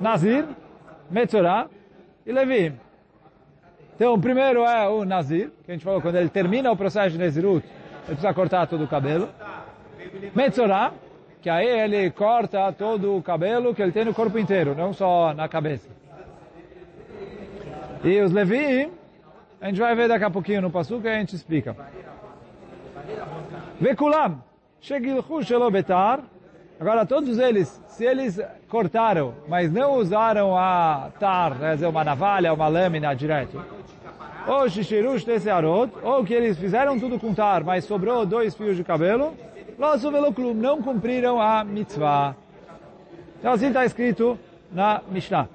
Nazir, 0.00 0.44
Metzorah 1.08 1.68
e 2.26 2.32
Levi. 2.32 2.89
Então, 4.00 4.14
o 4.14 4.18
primeiro 4.18 4.64
é 4.64 4.88
o 4.88 5.04
Nazir, 5.04 5.50
que 5.62 5.70
a 5.70 5.74
gente 5.74 5.84
falou, 5.84 6.00
quando 6.00 6.16
ele 6.16 6.30
termina 6.30 6.72
o 6.72 6.74
processo 6.74 7.10
de 7.10 7.18
Nezirut, 7.18 7.62
ele 7.66 8.06
precisa 8.06 8.32
cortar 8.32 8.66
todo 8.66 8.82
o 8.82 8.88
cabelo. 8.88 9.28
Metzorah, 10.34 10.94
que 11.42 11.50
aí 11.50 11.66
ele 11.66 12.10
corta 12.10 12.72
todo 12.72 13.14
o 13.18 13.22
cabelo 13.22 13.74
que 13.74 13.82
ele 13.82 13.92
tem 13.92 14.06
no 14.06 14.14
corpo 14.14 14.38
inteiro, 14.38 14.74
não 14.74 14.94
só 14.94 15.34
na 15.34 15.46
cabeça. 15.50 15.90
E 18.02 18.18
os 18.22 18.32
Levi, 18.32 18.90
a 19.60 19.66
gente 19.66 19.78
vai 19.78 19.94
ver 19.94 20.08
daqui 20.08 20.24
a 20.24 20.30
pouquinho 20.30 20.62
no 20.62 20.70
Passuca 20.70 21.06
e 21.06 21.16
a 21.16 21.18
gente 21.18 21.36
explica. 21.36 21.76
Vekulam, 23.78 24.42
shegilchu 24.80 25.42
shelo 25.42 25.70
betar. 25.70 26.20
Agora 26.80 27.04
todos 27.04 27.38
eles, 27.38 27.78
se 27.88 28.06
eles 28.06 28.40
cortaram, 28.66 29.34
mas 29.46 29.70
não 29.70 29.96
usaram 29.96 30.56
a 30.56 31.10
tar, 31.20 31.58
quer 31.58 31.74
dizer, 31.74 31.86
uma 31.86 32.02
navalha, 32.02 32.54
uma 32.54 32.68
lâmina 32.68 33.14
direto, 33.14 33.62
ou 34.46 34.66
shishirush 34.66 35.22
tesearot, 35.22 35.92
ou 36.02 36.24
que 36.24 36.32
eles 36.32 36.58
fizeram 36.58 36.98
tudo 36.98 37.20
com 37.20 37.34
tar, 37.34 37.62
mas 37.62 37.84
sobrou 37.84 38.24
dois 38.24 38.54
fios 38.54 38.78
de 38.78 38.82
cabelo, 38.82 39.36
não 40.56 40.80
cumpriram 40.80 41.38
a 41.38 41.62
mitzvah. 41.62 42.34
Então 43.38 43.52
assim 43.52 43.66
está 43.66 43.84
escrito 43.84 44.38
na 44.72 45.02
Mishnah. 45.10 45.48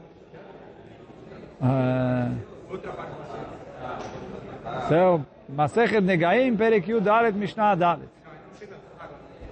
Então, 4.85 5.25
Masechet 5.49 6.01
Negaim, 6.01 6.55
Perek 6.55 6.99
Dalet, 6.99 7.35
Mishnah 7.35 7.73
Dalet. 7.73 8.09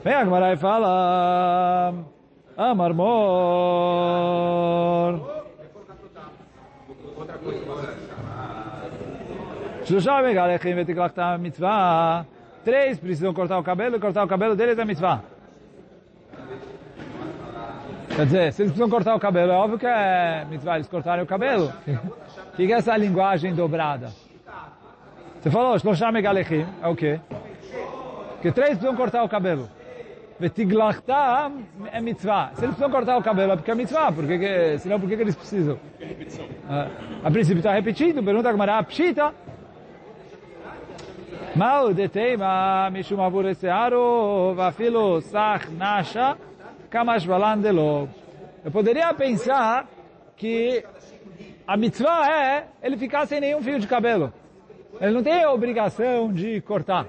Vem 0.03 0.13
a 0.13 0.23
Gmarai 0.25 0.53
e 0.53 0.57
fala, 0.57 1.93
Amarmor. 2.57 3.13
Shusha 9.85 10.21
megalechim 10.21 10.75
vetiklachtam 10.75 11.37
mitzvah. 11.37 12.25
Três 12.65 12.99
precisam 12.99 13.33
cortar 13.33 13.57
o 13.57 13.63
cabelo 13.63 13.95
e 13.95 13.99
cortar 13.99 14.25
o 14.25 14.27
cabelo 14.27 14.57
deles 14.57 14.77
é 14.77 14.83
mitzvah. 14.83 15.21
Quer 18.13 18.25
dizer, 18.25 18.51
se 18.53 18.61
eles 18.61 18.71
precisam 18.73 18.89
cortar 18.89 19.15
o 19.15 19.19
cabelo, 19.19 19.53
é 19.53 19.55
óbvio 19.55 19.79
que 19.79 19.87
é 19.87 20.45
mitzvah, 20.49 20.75
eles 20.75 20.87
cortarem 20.87 21.23
o 21.23 21.27
cabelo. 21.27 21.73
O 21.87 22.55
que, 22.57 22.67
que 22.67 22.73
é 22.73 22.75
essa 22.75 22.95
linguagem 22.97 23.55
dobrada? 23.55 24.11
Você 25.41 25.49
falou, 25.49 25.79
Shloshá 25.79 26.11
Megalechim, 26.11 26.65
é 26.81 26.87
o 26.89 26.95
quê? 26.95 27.21
Que 28.41 28.51
três 28.51 28.71
precisam 28.71 28.95
cortar 28.97 29.23
o 29.23 29.29
cabelo. 29.29 29.69
É 31.91 32.01
mitzvah. 32.01 32.51
Se 32.55 32.65
eles 32.65 32.75
precisam 32.75 32.89
cortar 32.89 33.17
o 33.17 33.23
cabelo 33.23 33.53
é 33.53 33.55
porque 33.55 33.71
é 33.71 33.75
mitzvah, 33.75 34.11
porque 34.11 34.37
que, 34.37 34.77
senão 34.79 34.99
por 34.99 35.07
que, 35.07 35.15
eles 35.15 35.35
precisam? 35.35 35.79
É, 36.01 36.87
a 37.23 37.31
princípio 37.31 37.59
está 37.59 37.73
repetido, 37.73 38.21
pergunta 38.21 38.49
a 38.49 38.51
Gemara, 38.51 38.83
pshita. 38.83 39.33
Mal 41.55 41.93
de 41.93 42.09
teima, 42.09 42.89
mishum 42.91 43.21
avur 43.21 43.45
esearo, 43.45 44.53
vafilo 44.55 45.21
sach 45.21 45.69
nasha, 45.69 46.35
kamash. 46.89 47.25
Eu 48.65 48.71
poderia 48.71 49.13
pensar 49.13 49.87
que 50.35 50.83
a 51.65 51.77
mitzvah 51.77 52.27
é 52.27 52.67
ele 52.81 52.97
ficar 52.97 53.25
sem 53.27 53.39
nenhum 53.39 53.61
fio 53.61 53.79
de 53.79 53.87
cabelo. 53.87 54.33
Ele 54.99 55.11
não 55.11 55.23
tem 55.23 55.43
a 55.43 55.51
obrigação 55.51 56.33
de 56.33 56.59
cortar. 56.61 57.05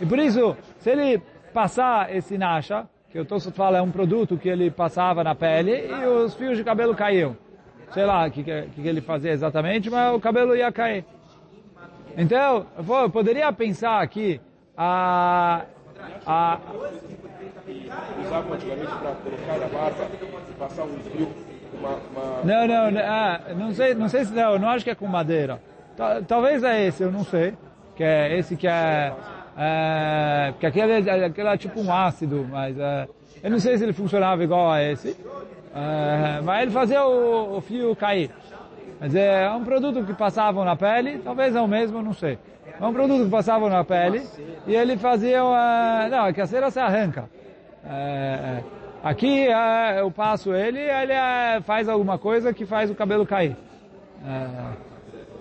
E 0.00 0.06
por 0.06 0.18
isso, 0.18 0.56
se 0.78 0.90
ele 0.90 1.22
passar 1.56 2.14
esse 2.14 2.36
nasha, 2.36 2.86
que 3.10 3.18
o 3.18 3.24
Tosfot 3.24 3.56
fala 3.56 3.78
é 3.78 3.80
um 3.80 3.90
produto 3.90 4.36
que 4.36 4.46
ele 4.46 4.70
passava 4.70 5.24
na 5.24 5.34
pele 5.34 5.88
e 5.88 6.04
os 6.04 6.34
fios 6.34 6.58
de 6.58 6.62
cabelo 6.62 6.94
caíam. 6.94 7.34
Sei 7.92 8.04
lá 8.04 8.26
o 8.26 8.30
que, 8.30 8.44
que, 8.44 8.68
que 8.74 8.86
ele 8.86 9.00
fazia 9.00 9.30
exatamente, 9.30 9.88
mas 9.88 10.14
o 10.14 10.20
cabelo 10.20 10.54
ia 10.54 10.70
cair. 10.70 11.06
Então, 12.14 12.66
eu 12.76 13.08
poderia 13.08 13.50
pensar 13.54 14.06
que 14.06 14.38
a... 14.76 15.62
a 16.26 16.58
antigamente 18.52 18.92
para 18.92 19.14
colocar 19.14 19.58
barba 19.72 20.08
e 20.50 20.52
passar 20.58 20.82
um 20.82 20.98
fio, 20.98 21.32
uma... 21.72 21.88
uma... 21.88 22.44
Não, 22.44 22.68
não, 22.68 22.90
não, 22.90 23.00
ah, 23.00 23.40
não 23.56 23.72
sei, 23.72 23.94
não 23.94 24.10
sei 24.10 24.26
se 24.26 24.34
não, 24.34 24.52
eu 24.52 24.58
não 24.58 24.68
acho 24.68 24.84
que 24.84 24.90
é 24.90 24.94
com 24.94 25.06
madeira. 25.06 25.58
Talvez 26.28 26.62
é 26.62 26.86
esse, 26.86 27.02
eu 27.02 27.10
não 27.10 27.24
sei. 27.24 27.54
Que 27.94 28.04
é 28.04 28.38
esse 28.38 28.56
que 28.56 28.68
é... 28.68 29.14
é 29.56 30.52
que 30.60 30.66
aquele, 30.66 31.10
aquele 31.10 31.48
é 31.48 31.56
tipo 31.56 31.80
um 31.80 31.92
ácido, 31.92 32.46
mas 32.50 32.78
é, 32.78 33.08
eu 33.42 33.50
não 33.50 33.58
sei 33.58 33.78
se 33.78 33.84
ele 33.84 33.92
funcionava 33.92 34.42
igual 34.44 34.70
a 34.70 34.82
esse. 34.82 35.16
É, 35.74 36.40
mas 36.42 36.62
ele 36.62 36.70
fazia 36.70 37.04
o, 37.04 37.56
o 37.56 37.60
fio 37.60 37.94
cair. 37.96 38.30
Mas 39.00 39.14
é 39.14 39.50
um 39.50 39.64
produto 39.64 40.04
que 40.04 40.14
passavam 40.14 40.64
na 40.64 40.74
pele, 40.74 41.18
talvez 41.18 41.54
é 41.54 41.60
o 41.60 41.68
mesmo, 41.68 42.02
não 42.02 42.14
sei. 42.14 42.38
É 42.80 42.84
um 42.84 42.92
produto 42.92 43.24
que 43.24 43.30
passavam 43.30 43.68
na 43.68 43.84
pele 43.84 44.22
e 44.66 44.74
ele 44.74 44.96
fazia... 44.96 45.40
Não, 46.10 46.26
é 46.26 46.32
que 46.32 46.40
a 46.40 46.46
cera 46.46 46.70
se 46.70 46.78
arranca. 46.78 47.28
É, 47.84 48.62
aqui 49.02 49.46
uh, 49.48 49.98
eu 49.98 50.10
passo 50.10 50.52
ele 50.52 50.80
ele 50.80 51.12
faz 51.62 51.88
alguma 51.88 52.18
coisa 52.18 52.52
que 52.52 52.66
faz 52.66 52.90
o 52.90 52.94
cabelo 52.94 53.24
cair. 53.24 53.56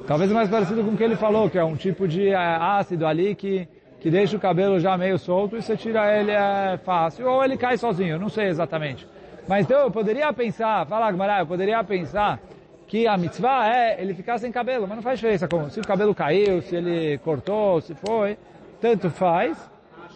talvez 0.06 0.32
mais 0.32 0.50
parecido 0.50 0.84
com 0.84 0.92
o 0.92 0.98
que 0.98 1.04
ele 1.04 1.16
falou, 1.16 1.50
que 1.50 1.58
é 1.58 1.64
um 1.64 1.76
tipo 1.76 2.08
de 2.08 2.34
ácido 2.36 3.08
ali 3.08 3.34
que, 3.34 3.68
que 4.06 4.12
deixa 4.12 4.38
o 4.38 4.40
cabelo 4.40 4.80
já 4.80 4.96
meio 4.96 5.18
solto 5.18 5.58
e 5.58 5.64
você 5.64 5.76
tira 5.76 6.16
ele 6.16 6.30
é 6.30 6.78
fácil. 6.86 7.28
Ou 7.28 7.44
ele 7.44 7.58
cai 7.58 7.76
sozinho, 7.76 8.20
não 8.20 8.30
sei 8.30 8.50
exatamente. 8.50 9.08
Mas 9.48 9.66
então 9.66 9.80
eu 9.80 9.90
poderia 9.90 10.32
pensar, 10.32 10.86
fala 10.86 11.12
Gmará, 11.12 11.40
eu 11.40 11.48
poderia 11.48 11.84
pensar 11.84 12.40
que 12.86 13.08
a 13.08 13.18
mitzvah 13.18 13.68
é 13.68 14.00
ele 14.00 14.14
ficar 14.14 14.38
sem 14.38 14.52
cabelo, 14.52 14.86
mas 14.88 14.98
não 14.98 15.02
faz 15.02 15.18
diferença 15.18 15.48
como 15.48 15.72
se 15.72 15.80
o 15.80 15.84
cabelo 15.84 16.14
caiu, 16.14 16.62
se 16.62 16.76
ele 16.76 17.18
cortou, 17.24 17.82
se 17.82 17.96
foi, 17.96 18.38
tanto 18.80 19.10
faz. 19.10 19.58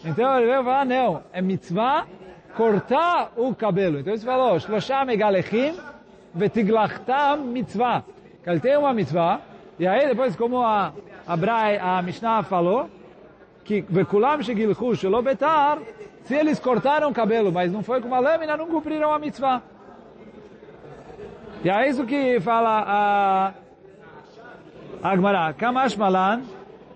Então 0.06 0.38
ele 0.38 0.46
veio 0.46 0.64
falar, 0.64 0.86
não, 0.86 1.24
é 1.34 1.42
mitzvah 1.42 2.06
cortar 2.56 3.32
o 3.36 3.56
cabelo. 3.56 4.02
Então 4.02 4.14
ele 4.14 4.22
falou, 4.22 4.60
Shloshah 4.60 5.04
megalechim 5.04 5.76
vetiglachtam 6.36 7.38
mitzvah. 7.38 8.04
Que 8.44 8.52
ele 8.52 8.60
tem 8.60 8.78
uma 8.78 8.94
mitzvah, 8.94 9.42
e 9.80 9.88
aí 9.88 10.06
depois 10.08 10.36
como 10.36 10.62
a, 10.62 10.94
a, 11.26 11.98
a 11.98 12.02
Mishnah 12.04 12.44
falou, 12.44 12.88
que 13.70 13.86
vekulam 13.88 14.42
shegilchu 14.42 14.96
shelo 14.96 15.22
betar, 15.22 15.78
se 16.24 16.34
eles 16.34 16.60
cortaram 16.60 17.12
o 17.12 17.14
cabelo, 17.14 17.52
mas 17.52 17.72
não 17.72 17.84
foi 17.84 18.02
com 18.02 18.08
uma 18.08 18.18
lâmina, 18.18 18.58
não 18.58 18.66
cumpriram 18.66 19.14
a 19.14 19.20
mitzvah. 19.20 19.62
E 21.64 21.70
é 21.70 21.88
isso 21.88 22.04
que 22.04 22.40
fala 22.40 22.84
a 22.88 23.54
Agmará. 25.04 25.54
Kamash 25.54 25.96
Malan, 25.96 26.42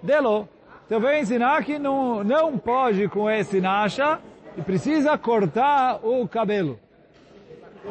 delo. 0.02 0.50
Então 0.88 1.00
vem 1.00 1.22
ensinar 1.22 1.64
que 1.64 1.78
não, 1.78 2.24
não 2.24 2.58
pode 2.58 3.08
com 3.08 3.30
esse 3.30 3.62
nasha 3.62 4.20
e 4.58 4.62
precisa 4.64 5.16
cortar 5.16 6.00
o 6.04 6.28
cabelo. 6.28 6.80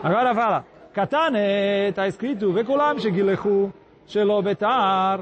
Agora 0.02 0.34
fala, 0.34 0.66
Katane, 0.92 1.88
está 1.88 2.08
escrito, 2.08 2.52
Vekulam 2.52 2.98
shegilechu 2.98 3.72
shelo 4.08 4.42
betar. 4.42 5.20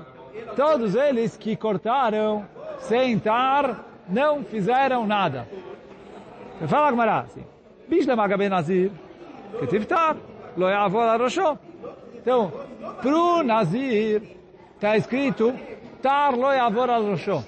Todos 0.56 0.94
eles 0.94 1.36
que 1.36 1.56
cortaram 1.56 2.46
sem 2.80 3.18
tar, 3.18 3.84
não 4.08 4.42
fizeram 4.42 5.06
nada. 5.06 5.46
Fala 6.66 6.88
Agmará, 6.88 7.20
assim, 7.20 7.44
Bishlem 7.88 8.18
Agabenazir, 8.18 8.90
que 9.58 9.66
tivtar 9.66 10.16
lo 10.56 10.68
yavor 10.68 11.08
arosho. 11.08 11.58
Então, 12.14 12.52
pro 13.00 13.42
Nazir, 13.42 14.22
está 14.74 14.96
escrito, 14.96 15.54
tar 16.02 16.34
lo 16.34 16.52
yavor 16.52 16.90
arosho. 16.90 17.44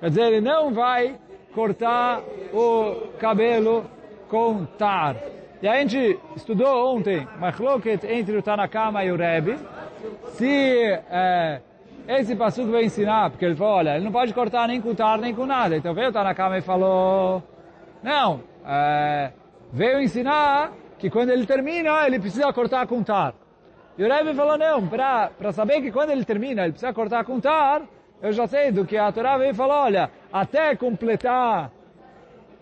Quer 0.00 0.08
dizer, 0.08 0.22
ele 0.22 0.40
não 0.40 0.72
vai 0.72 1.16
cortar 1.54 2.20
o 2.52 3.08
cabelo 3.18 3.84
com 4.28 4.64
tar. 4.64 5.16
E 5.60 5.68
a 5.68 5.78
gente 5.78 6.18
estudou 6.34 6.96
ontem, 6.96 7.26
Machloket 7.38 8.04
entre 8.04 8.36
o 8.36 8.42
Tanakama 8.42 9.04
e 9.04 9.12
o 9.12 9.16
Rebbe, 9.16 9.56
se 10.32 10.84
é, 11.08 11.60
esse 12.08 12.34
passuco 12.34 12.70
vai 12.70 12.84
ensinar, 12.84 13.30
porque 13.30 13.44
ele 13.44 13.54
falou, 13.54 13.74
olha, 13.74 13.96
ele 13.96 14.04
não 14.04 14.12
pode 14.12 14.34
cortar 14.34 14.66
nem 14.68 14.80
com 14.80 14.94
tar, 14.94 15.18
nem 15.18 15.34
com 15.34 15.46
nada. 15.46 15.76
Então 15.76 15.94
veio 15.94 16.08
o 16.08 16.12
Tanakama 16.12 16.58
e 16.58 16.60
falou, 16.62 17.42
não, 18.02 18.40
é, 18.66 19.32
veio 19.72 20.00
ensinar 20.00 20.72
que 20.98 21.08
quando 21.10 21.30
ele 21.30 21.46
termina, 21.46 22.06
ele 22.06 22.18
precisa 22.18 22.52
cortar 22.52 22.86
com 22.86 23.02
tar. 23.02 23.34
E 23.96 24.04
o 24.04 24.08
Rebbe 24.08 24.34
falou, 24.34 24.56
não, 24.56 24.86
para 24.86 25.52
saber 25.52 25.80
que 25.82 25.92
quando 25.92 26.10
ele 26.10 26.24
termina, 26.24 26.62
ele 26.62 26.72
precisa 26.72 26.92
cortar 26.92 27.24
com 27.24 27.38
tar, 27.38 27.82
eu 28.20 28.32
já 28.32 28.46
sei 28.46 28.70
do 28.72 28.84
que 28.84 28.96
a 28.96 29.10
Torá 29.12 29.36
veio 29.36 29.50
e 29.50 29.54
falou, 29.54 29.76
olha, 29.76 30.10
até 30.32 30.74
completar, 30.76 31.70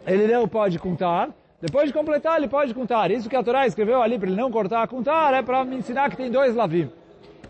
ele 0.07 0.27
não 0.27 0.49
pode 0.49 0.79
contar, 0.79 1.29
Depois 1.61 1.89
de 1.89 1.93
completar, 1.93 2.39
ele 2.39 2.49
pode 2.49 2.73
contar. 2.73 3.11
Isso 3.11 3.29
que 3.29 3.37
a 3.37 3.43
Torá 3.43 3.67
escreveu 3.67 4.01
ali 4.01 4.19
para 4.19 4.29
ele 4.29 4.41
não 4.41 4.51
cortar, 4.51 4.89
contar, 4.89 5.35
é 5.35 5.43
para 5.43 5.63
me 5.63 5.77
ensinar 5.77 6.09
que 6.09 6.17
tem 6.17 6.31
dois 6.31 6.55
lavim. 6.55 6.91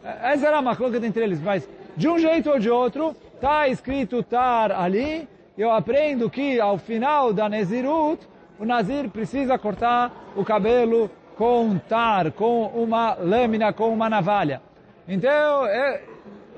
Essa 0.02 0.49
era 0.49 0.59
uma 0.59 0.75
coisa 0.75 1.04
entre 1.06 1.23
eles, 1.23 1.40
mas 1.40 1.68
de 2.00 2.09
um 2.09 2.19
jeito 2.19 2.49
ou 2.49 2.59
de 2.59 2.71
outro, 2.71 3.14
está 3.35 3.69
escrito 3.69 4.23
tar 4.23 4.73
ali, 4.73 5.28
eu 5.57 5.71
aprendo 5.71 6.30
que 6.30 6.59
ao 6.59 6.78
final 6.78 7.30
da 7.30 7.47
Nezirut, 7.47 8.26
o 8.59 8.64
Nazir 8.64 9.11
precisa 9.11 9.59
cortar 9.59 10.11
o 10.35 10.42
cabelo 10.42 11.11
com 11.37 11.76
tar, 11.76 12.33
com 12.33 12.69
uma 12.69 13.12
lâmina, 13.16 13.71
com 13.75 13.92
uma 13.92 14.09
navalha. 14.09 14.62
Então, 15.07 15.66
é, 15.66 16.00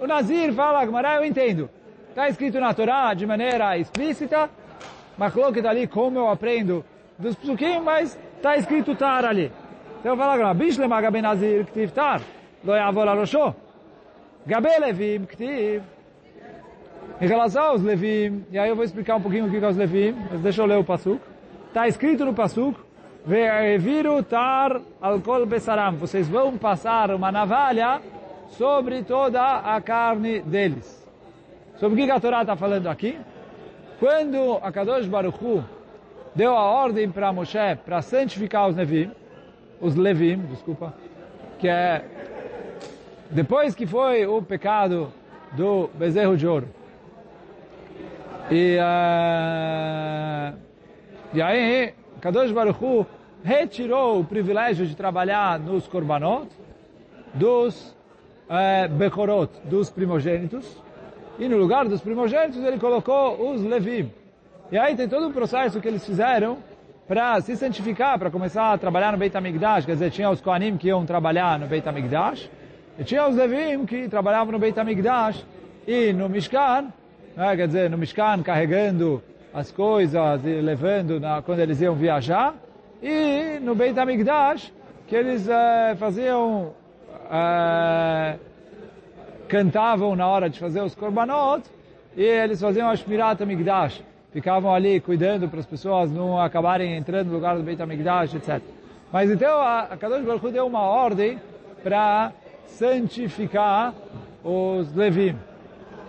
o 0.01 0.07
Nazir 0.07 0.55
fala, 0.55 0.85
Gmará, 0.87 1.17
eu 1.17 1.25
entendo. 1.25 1.69
Está 2.11 2.29
escrito 2.29 2.61
na 2.61 2.73
Torá 2.73 3.13
de 3.13 3.27
maneira 3.27 3.77
explícita, 3.77 4.49
mas 5.19 5.35
coloque 5.35 5.59
ali 5.67 5.89
como 5.89 6.21
eu 6.21 6.29
aprendo 6.29 6.85
dos 7.19 7.35
psukim, 7.35 7.81
mas 7.81 8.17
está 8.37 8.57
escrito 8.57 8.95
tar 8.95 9.25
ali. 9.25 9.51
Então 9.99 10.17
fala 10.17 10.35
agora, 10.35 10.55
Bishle 10.55 10.87
Magabe 10.87 11.21
Nazir 11.21 11.67
Ktiv 11.67 11.91
tar, 11.91 12.21
lo 12.63 12.77
yavol 12.77 13.09
Gabe 14.45 14.79
Levim 14.81 15.25
Ktiv. 15.25 15.83
Em 17.21 17.27
relação 17.27 17.63
aos 17.63 17.83
Levim, 17.83 18.45
e 18.51 18.59
aí 18.59 18.69
eu 18.69 18.75
vou 18.75 18.85
explicar 18.85 19.17
um 19.17 19.21
pouquinho 19.21 19.47
o 19.47 19.51
que 19.51 19.57
é 19.57 19.69
os 19.69 19.77
Levim, 19.77 20.17
mas 20.31 20.41
deixa 20.41 20.63
eu 20.63 20.67
ler 20.67 20.79
o 20.79 20.85
Pasuk. 20.85 21.21
Está 21.69 21.87
escrito 21.87 22.25
no 22.25 22.35
Pasuk, 22.35 22.79
Ve'eviru 23.25 24.23
tar 24.25 24.81
al 25.01 25.21
kol 25.21 25.47
besaram. 25.47 25.97
Vocês 25.97 26.29
vão 26.29 26.59
passar 26.59 27.13
uma 27.13 27.31
navalha 27.31 28.01
sobre 28.49 29.05
toda 29.05 29.59
a 29.59 29.81
carne 29.81 30.41
deles. 30.41 31.09
Sobre 31.77 32.03
o 32.03 32.05
que 32.05 32.11
a 32.11 32.19
Torá 32.19 32.41
está 32.41 32.57
falando 32.57 32.89
aqui? 32.89 33.17
Quando 34.01 34.59
a 34.61 34.73
Kadosh 34.73 35.07
Baruch 35.07 35.39
Hu 35.43 35.65
deu 36.35 36.57
a 36.57 36.63
ordem 36.63 37.09
para 37.09 37.33
Moshe 37.33 37.77
para 37.85 38.03
santificar 38.03 38.69
os 38.69 38.75
Levim, 38.75 39.13
os 39.81 39.95
Levim, 39.95 40.39
desculpa, 40.51 40.93
que 41.61 41.69
é 41.69 42.05
depois 43.33 43.75
que 43.75 43.87
foi 43.87 44.27
o 44.27 44.43
pecado 44.43 45.13
do 45.53 45.89
bezerro 45.95 46.37
de 46.37 46.47
ouro. 46.47 46.69
E, 48.51 48.77
uh, 48.77 50.57
e 51.33 51.41
aí, 51.41 51.95
Kadosh 52.21 52.53
Baruch 52.53 52.85
Hu 52.85 53.07
retirou 53.43 54.21
o 54.21 54.25
privilégio 54.25 54.87
de 54.87 54.95
trabalhar 54.95 55.59
nos 55.59 55.89
korbanot, 55.89 56.49
dos 57.35 57.97
uh, 58.49 58.89
bekorot, 58.91 59.51
dos 59.65 59.89
primogênitos, 59.91 60.81
e 61.39 61.49
no 61.49 61.57
lugar 61.57 61.89
dos 61.89 62.03
primogênitos 62.03 62.63
ele 62.63 62.79
colocou 62.79 63.51
os 63.51 63.63
levim. 63.63 64.13
E 64.71 64.79
aí 64.79 64.95
tem 64.95 65.09
todo 65.09 65.27
um 65.27 65.33
processo 65.33 65.81
que 65.81 65.89
eles 65.89 66.05
fizeram 66.05 66.59
para 67.09 67.41
se 67.41 67.57
santificar, 67.57 68.19
para 68.19 68.31
começar 68.31 68.73
a 68.73 68.79
trabalhar 68.79 69.13
no 69.13 69.19
Beit 69.19 69.37
HaMikdash. 69.37 69.87
Quer 69.87 69.93
dizer, 69.93 70.11
tinha 70.11 70.31
os 70.31 70.41
Kohanim 70.41 70.77
que 70.77 70.89
iam 70.89 71.05
trabalhar 71.05 71.59
no 71.59 71.67
Beit 71.67 71.87
HaMikdash, 71.89 72.51
e 72.99 73.05
tinha 73.05 73.27
os 73.27 73.37
Levim 73.37 73.87
que 73.87 74.09
trabalhavam 74.09 74.53
no 74.53 74.59
Beit 74.59 74.79
HaMikdash 74.79 75.45
e 75.87 76.13
no 76.13 76.29
Mishkan, 76.29 76.93
né, 77.37 77.57
quer 77.57 77.67
dizer, 77.67 77.91
no 77.91 77.97
Mishkan 77.97 78.43
carregando 78.43 79.23
as 79.53 79.71
coisas 79.71 80.45
e 80.45 80.61
levando 80.61 81.19
na, 81.19 81.43
quando 81.43 81.61
eles 81.61 81.81
iam 81.81 81.95
viajar, 81.95 82.55
e 83.03 83.59
no 83.61 83.75
Beit 83.75 83.99
HaMikdash, 83.99 84.73
que 85.07 85.17
eles 85.17 85.47
uh, 85.47 85.97
faziam, 85.97 86.73
uh, 87.27 88.39
cantavam 89.49 90.15
na 90.15 90.27
hora 90.27 90.49
de 90.49 90.59
fazer 90.59 90.81
os 90.81 90.95
korbanot, 90.95 91.63
e 92.17 92.23
eles 92.23 92.61
faziam 92.61 92.89
a 92.89 92.97
Shmirat 92.97 93.43
HaMikdash, 93.43 94.03
ficavam 94.33 94.73
ali 94.73 95.01
cuidando 95.01 95.49
para 95.49 95.61
as 95.61 95.67
pessoas 95.67 96.11
não 96.11 96.41
acabarem 96.41 96.97
entrando 96.97 97.29
no 97.29 97.35
lugar 97.35 97.57
do 97.57 97.63
Beit 97.63 97.81
HaMikdash, 97.81 98.35
etc. 98.35 98.61
Mas 99.13 99.31
então 99.31 99.61
a 99.61 99.97
Kadosh 99.99 100.25
Baruch 100.25 100.51
deu 100.51 100.67
uma 100.67 100.83
ordem 100.83 101.39
para 101.83 102.33
santificar 102.67 103.95
os 104.45 104.93
Levim. 104.95 105.37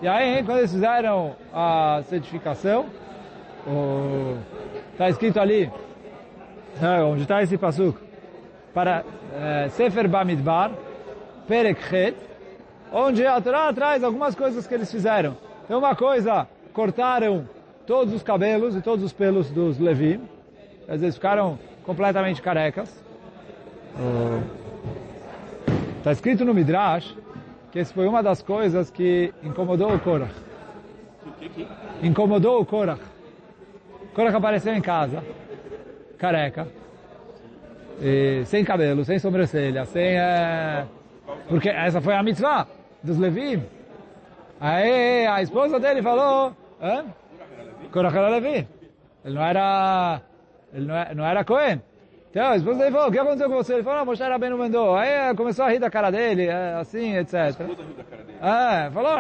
E 0.01 0.07
aí, 0.07 0.43
quando 0.43 0.60
eles 0.60 0.72
fizeram 0.72 1.36
a 1.53 2.01
santificação, 2.10 2.86
está 4.91 5.10
escrito 5.10 5.39
ali, 5.39 5.71
né, 6.82 7.01
onde 7.04 7.21
está 7.21 7.41
esse 7.41 7.58
pasuk, 7.58 7.97
para 8.73 9.04
é, 9.34 9.69
Sefer 9.69 10.10
Bamidbar, 10.10 10.71
Perek 11.47 11.84
Chet, 11.84 12.17
onde 12.91 13.25
a 13.25 13.39
Torá 13.39 13.71
traz 13.71 14.04
algumas 14.04 14.36
coisas 14.36 14.67
que 14.67 14.73
eles 14.73 14.91
fizeram. 14.91 15.38
Então, 15.65 15.80
uma 15.80 15.95
coisa, 15.95 16.47
cortaram 16.73 17.47
todos 17.86 18.13
os 18.13 18.23
cabelos 18.23 18.75
e 18.75 18.82
todos 18.82 19.04
os 19.06 19.13
pelos 19.13 19.49
dos 19.49 19.80
Levi. 19.80 20.19
Às 20.88 21.01
vezes 21.01 21.15
ficaram 21.15 21.58
completamente 21.86 22.41
carecas. 22.41 23.04
Está 26.03 26.11
escrito 26.11 26.43
no 26.43 26.53
Midrash 26.53 27.15
que 27.71 27.79
essa 27.79 27.93
foi 27.93 28.05
uma 28.05 28.21
das 28.21 28.41
coisas 28.41 28.91
que 28.91 29.33
incomodou 29.41 29.95
o 29.95 29.99
Korach. 30.01 30.33
Incomodou 32.01 32.59
o 32.59 32.65
Korach. 32.65 32.99
Korach 34.13 34.35
apareceu 34.35 34.73
em 34.73 34.81
casa, 34.81 35.23
careca, 36.17 36.67
sem 38.47 38.65
cabelo, 38.65 39.05
sem 39.05 39.17
sobrancelha, 39.17 39.85
sem... 39.85 40.19
É... 40.19 40.85
Porque 41.47 41.69
essa 41.69 42.01
foi 42.01 42.15
a 42.15 42.21
mitzvah 42.21 42.67
dos 43.01 43.17
Levi. 43.17 43.63
Aí 44.59 45.25
a 45.25 45.41
esposa 45.41 45.79
dele 45.79 46.01
falou... 46.01 46.51
Hã? 46.81 47.05
Korach 47.93 48.17
era 48.17 48.27
Levi. 48.27 48.67
Ele 49.23 49.35
não 49.35 49.45
era, 49.45 50.21
ele 50.73 50.85
não 50.85 51.15
não 51.15 51.25
era 51.25 51.45
Cohen. 51.45 51.81
Então, 52.34 52.48
a 52.48 52.56
esposa 52.56 52.80
dele 52.80 52.89
falou, 52.89 53.10
o 53.10 53.12
que 53.12 53.19
aconteceu 53.19 53.48
com 53.48 53.56
você? 53.58 53.74
Ele 53.76 53.84
falou, 53.84 54.00
não, 54.00 54.06
Moshe 54.08 54.24
Rabbeinu 54.24 54.58
mandou. 54.58 54.96
Aí 54.96 55.36
começou 55.36 55.65
a 55.65 55.69
rir 55.69 55.78
da 55.78 55.88
cara 55.88 56.10
dele, 56.10 56.50
assim, 56.50 57.15
etc. 57.15 57.36
A 57.36 57.50
esposa 57.50 57.84
riu 57.84 57.93
da 57.96 58.04
cara 58.04 58.24
dele. 58.24 58.39
É, 58.41 58.89
falou, 58.89 59.12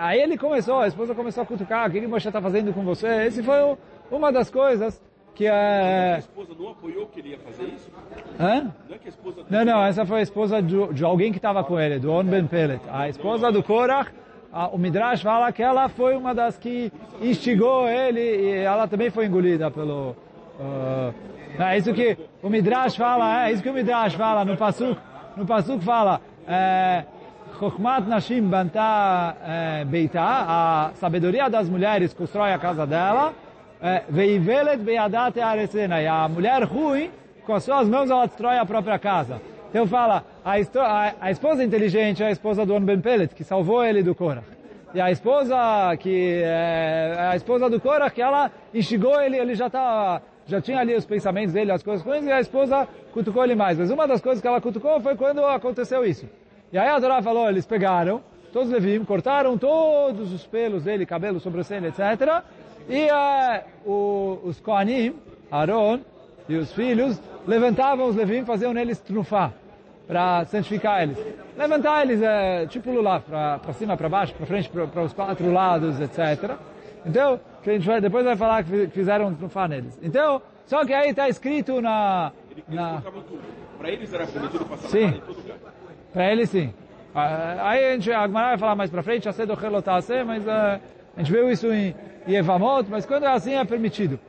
aí 0.00 0.20
ele 0.20 0.38
começou, 0.38 0.78
a 0.78 0.86
esposa 0.86 1.12
começou 1.12 1.42
a 1.42 1.46
cutucar, 1.46 1.88
o 1.88 1.90
que, 1.90 2.00
que 2.00 2.06
Moshe 2.06 2.28
está 2.28 2.40
fazendo 2.40 2.72
com 2.72 2.84
você? 2.84 3.24
Esse 3.26 3.42
foi 3.42 3.60
o, 3.62 3.76
uma 4.12 4.30
das 4.30 4.48
coisas 4.48 5.02
que 5.34 5.44
é... 5.44 6.14
A 6.14 6.18
esposa 6.18 6.54
não 6.56 6.68
apoiou 6.68 7.08
que 7.08 7.18
ele 7.18 7.30
ia 7.30 7.38
fazer 7.40 7.64
isso? 7.64 7.90
Hã? 8.38 8.72
Não 8.88 8.94
é 8.94 8.98
que 8.98 9.06
a 9.06 9.10
esposa... 9.10 9.42
Não, 9.50 9.64
não, 9.64 9.84
essa 9.84 10.06
foi 10.06 10.20
a 10.20 10.22
esposa 10.22 10.62
de, 10.62 10.94
de 10.94 11.04
alguém 11.04 11.32
que 11.32 11.38
estava 11.38 11.64
com 11.64 11.80
ele, 11.80 11.98
do 11.98 12.12
On 12.12 12.22
Ben 12.22 12.46
Pelet. 12.46 12.80
A 12.88 13.08
esposa 13.08 13.50
do 13.50 13.60
Korach 13.60 14.12
o 14.72 14.78
Midrash 14.78 15.20
fala 15.20 15.50
que 15.50 15.64
ela 15.64 15.88
foi 15.88 16.16
uma 16.16 16.32
das 16.32 16.56
que 16.56 16.92
instigou 17.20 17.88
ele 17.88 18.20
e 18.20 18.58
ela 18.58 18.86
também 18.86 19.10
foi 19.10 19.26
engolida 19.26 19.68
pelo... 19.68 20.14
Uh, 20.60 21.35
é 21.58 21.78
isso 21.78 21.92
que 21.92 22.16
o 22.42 22.48
Midrash 22.48 22.96
fala, 22.96 23.46
é 23.46 23.52
isso 23.52 23.62
que 23.62 23.70
o 23.70 23.72
Midrash 23.74 24.14
fala 24.14 24.44
no 24.44 24.56
Pasuk. 24.56 24.98
No 25.36 25.46
Pasuk 25.46 25.84
fala, 25.84 26.20
é, 26.46 27.04
Chokhmat 27.58 28.06
Nashim 28.06 28.42
Banta 28.42 29.36
é, 29.44 29.84
Beita, 29.84 30.20
a 30.22 30.90
sabedoria 30.94 31.48
das 31.48 31.68
mulheres 31.68 32.12
constrói 32.12 32.52
a 32.52 32.58
casa 32.58 32.86
dela, 32.86 33.34
Veivelet 34.08 34.78
Beyadat 34.78 35.38
Aresena, 35.40 36.00
e 36.00 36.06
a 36.06 36.28
mulher 36.28 36.62
ruim, 36.64 37.10
com 37.44 37.54
as 37.54 37.62
suas 37.62 37.88
mãos 37.88 38.10
ela 38.10 38.26
destrói 38.26 38.58
a 38.58 38.66
própria 38.66 38.98
casa. 38.98 39.40
Então 39.70 39.86
fala, 39.86 40.24
a, 40.44 40.54
a, 40.54 41.14
a 41.20 41.30
esposa 41.30 41.62
inteligente 41.62 42.22
é 42.22 42.26
a 42.26 42.30
esposa 42.30 42.64
do 42.64 42.74
On 42.74 42.80
Ben 42.80 43.00
Pelet, 43.00 43.34
que 43.34 43.44
salvou 43.44 43.84
ele 43.84 44.02
do 44.02 44.14
Korach. 44.14 44.46
E 44.94 45.00
a 45.00 45.10
esposa 45.10 45.96
que 45.98 46.40
é 46.42 47.28
a 47.30 47.36
esposa 47.36 47.68
do 47.68 47.78
Korach, 47.80 48.14
que 48.14 48.22
ela 48.22 48.50
instigou 48.72 49.20
ele, 49.20 49.36
ele 49.36 49.54
já 49.54 49.68
tá, 49.68 50.22
já 50.46 50.60
tinha 50.60 50.78
ali 50.78 50.94
os 50.94 51.04
pensamentos 51.04 51.52
dele, 51.52 51.72
as 51.72 51.82
coisas 51.82 52.04
ruins, 52.04 52.24
e 52.24 52.30
a 52.32 52.40
esposa 52.40 52.88
cutucou 53.12 53.44
ele 53.44 53.54
mais. 53.54 53.78
Mas 53.78 53.90
uma 53.90 54.06
das 54.06 54.20
coisas 54.20 54.40
que 54.40 54.46
ela 54.46 54.60
cutucou 54.60 55.00
foi 55.00 55.16
quando 55.16 55.44
aconteceu 55.44 56.04
isso. 56.04 56.28
E 56.72 56.78
aí 56.78 56.88
a 56.88 57.00
Torá 57.00 57.22
falou, 57.22 57.48
eles 57.48 57.66
pegaram, 57.66 58.20
todos 58.52 58.70
Levim, 58.70 59.04
cortaram 59.04 59.58
todos 59.58 60.32
os 60.32 60.46
pelos 60.46 60.84
dele, 60.84 61.04
cabelo, 61.04 61.40
sobrancelha, 61.40 61.88
etc. 61.88 62.42
E 62.88 63.08
uh, 63.10 63.90
o, 63.90 64.40
os 64.44 64.60
Kohanim, 64.60 65.14
Aaron 65.50 66.00
e 66.48 66.56
os 66.56 66.72
filhos, 66.72 67.20
levantavam 67.46 68.06
os 68.06 68.14
Levim, 68.14 68.44
faziam 68.44 68.72
neles 68.72 69.00
trufar 69.00 69.52
para 70.06 70.44
santificar 70.44 71.02
eles. 71.02 71.18
Levantar 71.56 72.02
eles, 72.04 72.22
é, 72.22 72.66
tipo 72.66 72.90
lular, 72.90 73.20
para 73.20 73.72
cima, 73.72 73.96
para 73.96 74.08
baixo, 74.08 74.34
para 74.34 74.46
frente, 74.46 74.68
para 74.68 75.02
os 75.02 75.12
quatro 75.12 75.52
lados, 75.52 76.00
etc. 76.00 76.56
Então, 77.04 77.40
que 77.66 77.70
a 77.70 77.72
gente 77.72 77.86
vai, 77.86 78.00
depois 78.00 78.24
vai 78.24 78.36
falar 78.36 78.62
que 78.62 78.86
fizeram 78.88 79.34
trufar 79.34 79.68
neles. 79.68 79.98
Então, 80.00 80.40
só 80.66 80.84
que 80.84 80.94
aí 80.94 81.10
está 81.10 81.28
escrito 81.28 81.80
na... 81.80 82.30
na... 82.68 83.02
Para 83.76 83.90
eles 83.90 84.12
era 84.12 84.24
permitido 84.24 84.64
passar 84.66 84.88
sim. 84.88 85.06
em 85.06 85.20
todo 85.20 85.36
lugar. 85.36 85.56
Para 86.12 86.32
eles 86.32 86.48
sim. 86.48 86.72
Aí 87.12 87.84
a 87.84 87.92
gente, 87.94 88.12
a 88.12 88.20
Agmará 88.20 88.48
vai 88.50 88.58
falar 88.58 88.76
mais 88.76 88.88
para 88.88 89.02
frente, 89.02 89.28
a 89.28 89.32
cedo 89.32 89.54
relotase, 89.54 90.22
mas 90.22 90.46
uh, 90.46 90.80
a 91.16 91.18
gente 91.18 91.32
viu 91.32 91.50
isso 91.50 91.66
em 91.72 91.92
Yevamot, 92.28 92.88
mas 92.88 93.04
quando 93.04 93.24
é 93.24 93.32
assim 93.32 93.54
é 93.54 93.64
permitido. 93.64 94.20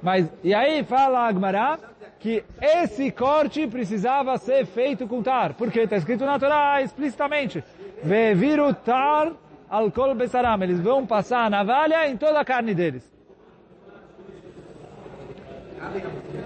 Mas, 0.00 0.30
e 0.44 0.54
aí 0.54 0.84
fala 0.84 1.20
a 1.20 1.26
Agmará, 1.26 1.78
que 2.20 2.44
esse 2.62 3.10
corte 3.10 3.66
precisava 3.66 4.38
ser 4.38 4.64
feito 4.64 5.08
com 5.08 5.24
tar, 5.24 5.54
porque 5.54 5.80
está 5.80 5.96
escrito 5.96 6.24
na 6.24 6.38
Torá 6.38 6.80
explicitamente, 6.82 7.64
Veviru 8.04 8.72
tar 8.72 9.32
al 9.68 9.90
kol 9.90 10.14
besaram, 10.14 10.62
eles 10.62 10.80
vão 10.80 11.06
passar 11.06 11.46
a 11.46 11.50
navalha 11.50 12.08
em 12.08 12.16
toda 12.16 12.40
a 12.40 12.44
carne 12.44 12.74
deles. 12.74 13.12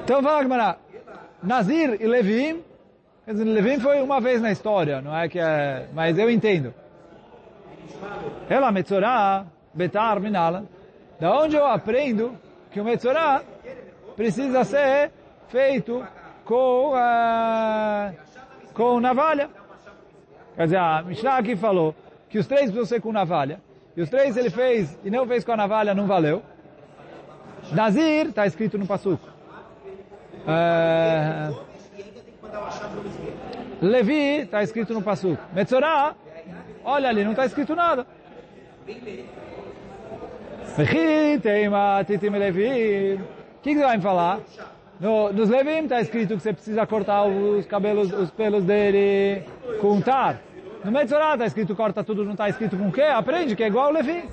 Então 0.04 0.22
fala 0.22 0.42
Gemara, 0.42 0.78
Nazir 1.42 1.96
e 2.00 2.06
Levim, 2.06 2.62
quer 3.24 3.32
dizer, 3.32 3.44
Levim 3.44 3.78
foi 3.80 4.00
uma 4.00 4.20
vez 4.20 4.40
na 4.40 4.50
história, 4.50 5.00
não 5.00 5.16
é 5.16 5.28
que 5.28 5.38
é, 5.38 5.88
mas 5.92 6.18
eu 6.18 6.30
entendo. 6.30 6.74
Ela 8.48 8.72
Metzorah, 8.72 9.46
Betar 9.72 10.20
Minala, 10.20 10.64
da 11.18 11.32
onde 11.38 11.56
eu 11.56 11.66
aprendo 11.66 12.36
que 12.70 12.80
o 12.80 12.84
Metzorah 12.84 13.42
precisa 14.16 14.64
ser 14.64 15.12
feito 15.48 16.04
com, 16.44 16.94
uh, 16.94 18.14
com 18.74 19.00
navalha. 19.00 19.48
Quer 20.56 20.64
dizer, 20.64 20.78
a 20.78 21.02
Mishnah 21.02 21.36
aqui 21.36 21.56
falou 21.56 21.94
que 22.30 22.38
os 22.38 22.46
três 22.46 22.62
precisam 22.66 22.86
ser 22.86 23.00
com 23.00 23.12
navalha. 23.12 23.60
E 23.96 24.00
os 24.00 24.08
três 24.08 24.36
ele 24.36 24.48
fez 24.50 24.96
e 25.04 25.10
não 25.10 25.26
fez 25.26 25.44
com 25.44 25.52
a 25.52 25.56
navalha, 25.56 25.94
não 25.94 26.06
valeu. 26.06 26.42
Nazir, 27.72 28.28
está 28.28 28.46
escrito 28.46 28.78
no 28.78 28.86
Passuco. 28.86 29.28
Uh, 30.46 31.60
Levi, 33.82 34.42
está 34.42 34.62
escrito 34.62 34.94
no 34.94 35.02
Passuco. 35.02 35.42
Metzorah, 35.52 36.14
olha 36.84 37.08
ali, 37.08 37.24
não 37.24 37.32
está 37.32 37.44
escrito 37.44 37.74
nada. 37.74 38.06
O 43.18 43.62
que, 43.62 43.70
que 43.74 43.78
você 43.78 43.84
vai 43.84 43.96
me 43.96 44.02
falar? 44.02 44.40
No, 45.00 45.32
nos 45.32 45.48
Levim 45.48 45.84
está 45.84 46.00
escrito 46.00 46.36
que 46.36 46.42
você 46.42 46.52
precisa 46.52 46.86
cortar 46.86 47.24
os 47.24 47.66
cabelos, 47.66 48.12
os 48.12 48.30
pelos 48.30 48.64
dele 48.64 49.44
com 49.80 50.00
tar. 50.00 50.40
No 50.84 50.90
Metzorah 50.90 51.34
está 51.34 51.46
escrito 51.46 51.76
corta 51.76 52.02
tudo, 52.02 52.24
não 52.24 52.32
está 52.32 52.48
escrito 52.48 52.76
com 52.76 52.90
quê? 52.90 53.02
Aprende 53.02 53.54
que 53.54 53.62
é 53.62 53.66
igual 53.66 53.92
Levi. 53.92 54.24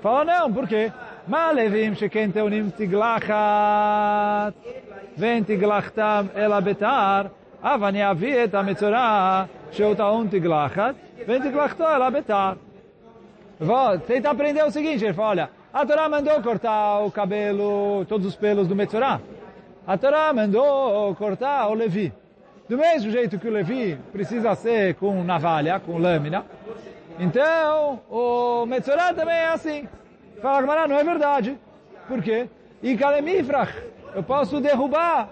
Fala 0.00 0.24
não, 0.24 0.52
por 0.52 0.68
quê? 0.68 0.92
Ma 1.26 1.50
Levim 1.50 1.94
sheken 1.94 2.30
teunim 2.30 2.70
tiglachat 2.70 4.54
ven 5.16 5.44
tiglachtam 5.44 6.30
ela 6.34 6.60
betar 6.60 7.30
avani 7.62 8.00
avi 8.00 8.30
et 8.30 8.54
ha-Metzorah 8.54 9.48
sheu 9.72 9.94
taun 9.94 10.28
tiglachat 10.28 10.94
ven 11.26 11.42
tiglachto 11.42 11.82
ela 11.82 12.10
betar. 12.10 12.56
Tenta 14.06 14.30
aprender 14.30 14.64
o 14.64 14.70
seguinte, 14.70 15.04
ele 15.04 15.12
fala, 15.12 15.28
olha, 15.28 15.50
a 15.74 15.84
Torá 15.84 16.08
mandou 16.08 16.40
cortar 16.40 17.00
o 17.00 17.10
cabelo, 17.10 18.06
todos 18.06 18.26
os 18.28 18.36
pelos 18.36 18.68
do 18.68 18.76
Metzorah. 18.76 19.20
A 19.84 19.98
Torá 19.98 20.32
mandou 20.32 21.12
cortar 21.16 21.68
o 21.68 21.74
Levi. 21.74 22.12
Do 22.68 22.76
mesmo 22.76 23.10
jeito 23.10 23.38
que 23.38 23.48
o 23.48 23.50
Levi 23.50 23.98
precisa 24.12 24.54
ser 24.54 24.94
com 24.96 25.24
navalha, 25.24 25.80
com 25.80 25.96
lâmina, 25.96 26.44
então 27.18 28.00
o 28.10 28.66
Metzorah 28.66 29.14
também 29.14 29.36
é 29.36 29.48
assim. 29.48 29.88
Fala, 30.42 30.60
Gamara, 30.60 30.86
não 30.86 30.98
é 30.98 31.02
verdade. 31.02 31.58
Por 32.06 32.22
quê? 32.22 32.46
E 32.82 32.94
Kalemifrach, 32.94 33.72
eu 34.14 34.22
posso 34.22 34.60
derrubar 34.60 35.30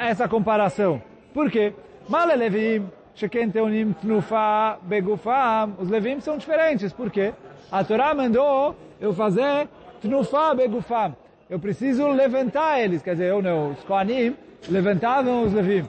essa 0.00 0.28
comparação. 0.28 1.00
Por 1.32 1.48
quê? 1.48 1.72
Male 2.08 2.34
Levim, 2.34 2.90
Sheken 3.14 3.50
Teonim 3.50 3.92
Tnufa 3.92 4.78
Begufam, 4.82 5.76
os 5.78 5.88
Levim 5.88 6.20
são 6.20 6.36
diferentes. 6.36 6.92
Por 6.92 7.12
quê? 7.12 7.32
A 7.70 7.84
Torá 7.84 8.12
mandou 8.12 8.74
eu 9.00 9.14
fazer 9.14 9.68
Tnufa 10.02 10.52
Begufam. 10.56 11.14
Eu 11.48 11.60
preciso 11.60 12.08
levantar 12.08 12.80
eles, 12.80 13.02
quer 13.02 13.12
dizer, 13.12 13.26
eu 13.26 13.40
não, 13.40 13.70
os 13.70 13.84
Koanim 13.84 14.36
levantavam 14.68 15.44
os 15.44 15.52
Levim. 15.52 15.88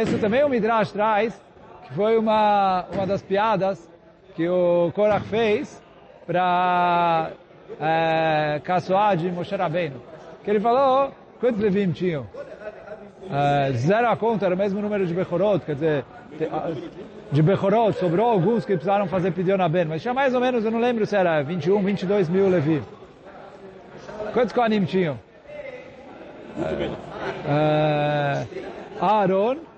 Isso 0.00 0.18
também 0.18 0.42
o 0.42 0.48
Midrash 0.48 0.90
traz, 0.90 1.38
que 1.84 1.92
foi 1.92 2.16
uma, 2.16 2.86
uma 2.92 3.06
das 3.06 3.20
piadas 3.20 3.90
que 4.34 4.48
o 4.48 4.90
Korach 4.94 5.26
fez 5.26 5.82
para 6.26 7.30
é, 7.78 8.58
caçoar 8.64 9.16
de 9.18 9.30
Moshe 9.30 9.54
Rabbeinu. 9.54 10.00
Que 10.42 10.50
ele 10.50 10.60
falou, 10.60 11.12
quantos 11.38 11.60
Levim 11.60 11.92
tinham? 11.92 12.26
É, 13.30 13.72
zero 13.72 14.08
a 14.08 14.16
conta, 14.16 14.46
era 14.46 14.54
o 14.54 14.58
mesmo 14.58 14.80
número 14.80 15.06
de 15.06 15.12
Bechorot, 15.12 15.64
quer 15.64 15.74
dizer, 15.74 16.04
de 17.30 17.42
Bechorot, 17.42 17.92
sobrou 17.98 18.30
alguns 18.30 18.64
que 18.64 18.72
precisaram 18.72 19.06
fazer 19.06 19.32
pedido 19.32 19.58
na 19.58 19.68
Ben, 19.68 19.84
mas 19.84 20.00
tinha 20.00 20.14
mais 20.14 20.34
ou 20.34 20.40
menos, 20.40 20.64
eu 20.64 20.70
não 20.70 20.80
lembro 20.80 21.04
se 21.04 21.14
era 21.14 21.42
21, 21.42 21.82
22 21.82 22.28
mil 22.30 22.48
Levi. 22.48 22.82
Quantos 24.32 24.52
Kohanim 24.52 24.84
tinham? 24.84 25.18
É, 27.46 28.46
Aaron, 29.00 29.52
é, 29.52 29.71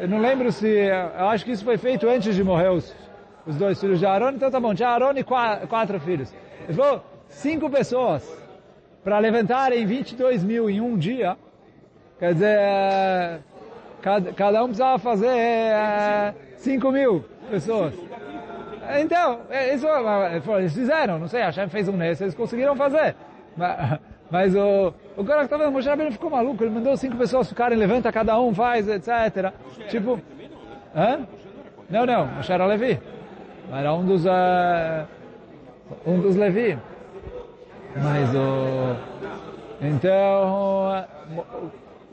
eu 0.00 0.08
não 0.08 0.18
lembro 0.18 0.52
se, 0.52 0.68
eu 0.68 1.28
acho 1.28 1.44
que 1.44 1.52
isso 1.52 1.64
foi 1.64 1.78
feito 1.78 2.08
antes 2.08 2.34
de 2.34 2.44
morrer 2.44 2.70
os, 2.70 2.94
os 3.46 3.56
dois 3.56 3.80
filhos 3.80 3.98
de 3.98 4.06
Aaron, 4.06 4.30
então 4.30 4.50
tá 4.50 4.60
bom, 4.60 4.74
tinha 4.74 4.88
Aaron 4.88 5.12
e 5.16 5.24
quatro, 5.24 5.68
quatro 5.68 6.00
filhos. 6.00 6.32
Ele 6.64 6.74
falou, 6.74 7.02
cinco 7.28 7.70
pessoas 7.70 8.42
para 9.02 9.18
levantarem 9.18 9.84
22 9.84 10.44
mil 10.44 10.70
em 10.70 10.80
um 10.80 10.96
dia, 10.96 11.36
quer 12.18 12.34
dizer, 12.34 13.40
cada, 14.00 14.32
cada 14.32 14.62
um 14.62 14.66
precisava 14.66 14.98
fazer 14.98 15.28
é, 15.28 16.34
5 16.56 16.92
mil 16.92 17.24
pessoas. 17.50 17.94
Então, 19.00 19.40
isso, 19.72 19.86
eles 20.58 20.74
fizeram, 20.74 21.18
não 21.18 21.28
sei, 21.28 21.42
a 21.42 21.46
Hashem 21.46 21.68
fez 21.68 21.88
um 21.88 21.96
nesse, 21.96 22.24
eles 22.24 22.34
conseguiram 22.34 22.76
fazer. 22.76 23.16
Mas, 23.56 23.98
mas 24.32 24.54
o, 24.56 24.94
o 25.14 25.24
cara 25.24 25.40
que 25.40 25.44
estava 25.44 25.70
Moshe 25.70 25.86
Rabbeinu 25.86 26.10
ficou 26.10 26.30
maluco, 26.30 26.64
ele 26.64 26.70
mandou 26.70 26.96
cinco 26.96 27.18
pessoas 27.18 27.50
ficarem, 27.50 27.76
levanta 27.76 28.10
cada 28.10 28.40
um, 28.40 28.54
faz, 28.54 28.88
etc. 28.88 29.52
Tipo, 29.90 30.18
hã? 30.96 31.26
Não, 31.90 32.06
não, 32.06 32.26
Moshe 32.28 32.50
era 32.50 32.64
Levi. 32.64 32.98
Era 33.70 33.92
um 33.92 34.06
dos, 34.06 34.24
uh, 34.24 35.06
um 36.06 36.18
dos 36.18 36.34
Levi. 36.34 36.78
Mas 37.94 38.34
o... 38.34 38.96
Então, 39.82 41.04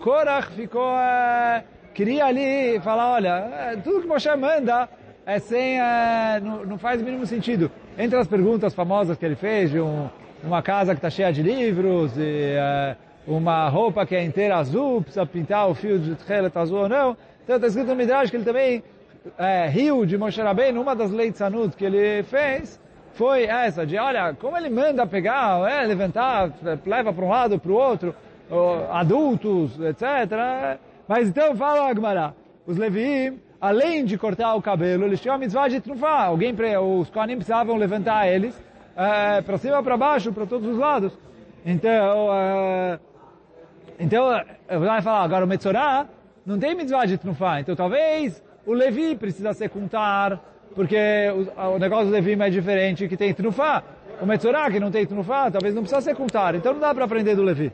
Korach 0.01 0.51
ficou... 0.51 0.91
Uh, 0.91 1.63
queria 1.93 2.25
ali 2.25 2.81
falar, 2.81 3.13
olha, 3.13 3.77
tudo 3.81 4.01
que 4.01 4.07
Moshe 4.07 4.35
manda 4.35 4.89
é 5.25 5.39
sem, 5.39 5.79
é, 5.79 6.41
não, 6.43 6.65
não, 6.65 6.77
faz 6.77 7.01
o 7.01 7.05
mínimo 7.05 7.25
sentido. 7.25 7.71
Entre 7.97 8.19
as 8.19 8.27
perguntas 8.27 8.73
famosas 8.73 9.17
que 9.17 9.25
ele 9.25 9.35
fez, 9.35 9.71
de 9.71 9.79
um, 9.79 10.09
uma 10.43 10.61
casa 10.61 10.93
que 10.93 10.99
está 10.99 11.09
cheia 11.09 11.31
de 11.31 11.41
livros, 11.41 12.17
e 12.17 12.55
é, 12.55 12.95
uma 13.27 13.67
roupa 13.69 14.05
que 14.05 14.15
é 14.15 14.23
inteira 14.23 14.57
azul, 14.57 15.01
precisa 15.01 15.25
pintar 15.25 15.69
o 15.69 15.75
fio 15.75 15.99
de 15.99 16.15
tchelet 16.15 16.57
azul 16.57 16.79
ou 16.79 16.89
não. 16.89 17.17
Então 17.43 17.55
está 17.55 17.67
escrito 17.67 17.87
no 17.87 17.95
Midrash 17.95 18.29
que 18.29 18.37
ele 18.37 18.45
também 18.45 18.83
é, 19.37 19.67
riu 19.67 20.05
de 20.05 20.17
Moshe 20.17 20.41
Rabbeinu, 20.41 20.81
uma 20.81 20.95
das 20.95 21.11
leis 21.11 21.35
Sanut 21.35 21.75
que 21.75 21.85
ele 21.85 22.23
fez, 22.23 22.79
foi 23.13 23.43
essa, 23.43 23.85
de 23.85 23.97
olha, 23.97 24.33
como 24.33 24.55
ele 24.57 24.69
manda 24.69 25.05
pegar, 25.05 25.69
é, 25.69 25.85
levantar, 25.85 26.51
leva 26.85 27.11
para 27.11 27.25
um 27.25 27.29
lado, 27.29 27.59
para 27.59 27.71
o 27.71 27.75
outro, 27.75 28.15
adultos, 28.91 29.79
etc. 29.79 30.79
Mas 31.07 31.27
então 31.27 31.55
fala 31.55 31.89
Agmará, 31.89 32.33
os 32.65 32.77
Leviim, 32.77 33.39
além 33.59 34.05
de 34.05 34.17
cortar 34.17 34.55
o 34.55 34.61
cabelo, 34.61 35.03
eles 35.03 35.19
tinham 35.19 35.35
a 35.35 35.37
mitzvah 35.37 35.67
de 35.67 35.81
trufar. 35.81 36.27
Alguém, 36.27 36.55
os 36.81 37.09
Kohanim 37.09 37.35
precisavam 37.35 37.75
levantar 37.75 38.27
eles 38.27 38.55
é, 38.99 39.41
para 39.41 39.57
cima, 39.57 39.81
para 39.81 39.95
baixo, 39.95 40.33
para 40.33 40.45
todos 40.45 40.67
os 40.67 40.77
lados. 40.77 41.17
Então, 41.65 42.33
é, 42.33 42.99
então 43.97 44.29
eu 44.67 44.79
vou 44.79 45.01
falar, 45.01 45.23
agora 45.23 45.45
o 45.45 45.47
Metzorah 45.47 46.05
não 46.45 46.59
tem 46.59 46.75
mitzvah 46.75 47.05
de 47.05 47.17
trufar. 47.17 47.61
Então 47.61 47.75
talvez 47.75 48.43
o 48.65 48.73
Levi 48.73 49.15
precisa 49.15 49.53
ser 49.53 49.69
contar, 49.69 50.39
porque 50.75 50.97
o, 51.57 51.75
o 51.75 51.79
negócio 51.79 52.07
do 52.07 52.11
Levi 52.11 52.33
é 52.33 52.49
diferente, 52.49 53.07
que 53.07 53.15
tem 53.15 53.33
trufar. 53.33 53.83
O 54.21 54.25
Metzorah, 54.25 54.69
que 54.69 54.81
não 54.81 54.91
tem 54.91 55.05
trufar, 55.05 55.49
talvez 55.49 55.73
não 55.73 55.81
precisa 55.81 56.01
ser 56.01 56.15
contar. 56.15 56.55
Então 56.55 56.73
não 56.73 56.81
dá 56.81 56.93
para 56.93 57.05
aprender 57.05 57.35
do 57.35 57.43
Levi. 57.43 57.71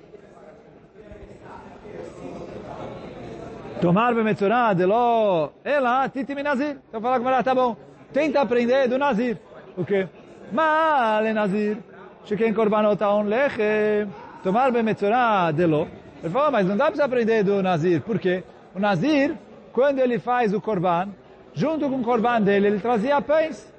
Tomar 3.81 4.13
bemetzorah 4.13 4.73
de 4.73 4.85
lo 4.85 5.51
ela 5.63 6.07
titimi 6.07 6.43
nazir. 6.43 6.77
Então 6.87 7.01
fala 7.01 7.19
com 7.19 7.27
ela, 7.27 7.43
tá 7.43 7.53
bom. 7.53 7.75
Tenta 8.13 8.41
aprender 8.41 8.87
do 8.87 8.97
nazir. 8.97 9.37
O 9.75 9.83
quê? 9.83 10.07
Male 10.51 11.33
nazir. 11.33 11.77
Sheken 12.25 12.53
korbanot 12.53 13.01
aon 13.01 13.23
lechem. 13.23 14.07
Tomar 14.43 14.71
bemetzorah 14.71 15.51
de 15.51 15.65
lo. 15.65 15.87
Ele 16.23 16.31
falou, 16.31 16.51
mas 16.51 16.65
não 16.65 16.77
dá 16.77 16.91
para 16.91 17.05
aprender 17.05 17.43
do 17.43 17.61
nazir. 17.61 18.01
Por 18.01 18.19
quê? 18.19 18.43
O 18.73 18.79
nazir, 18.79 19.35
quando 19.71 19.99
ele 19.99 20.19
faz 20.19 20.53
o 20.53 20.61
korban, 20.61 21.09
junto 21.53 21.89
com 21.89 21.97
o 21.97 22.03
korban 22.03 22.41
dele, 22.41 22.67
ele 22.67 22.79
trazia 22.79 23.21
pães. 23.21 23.73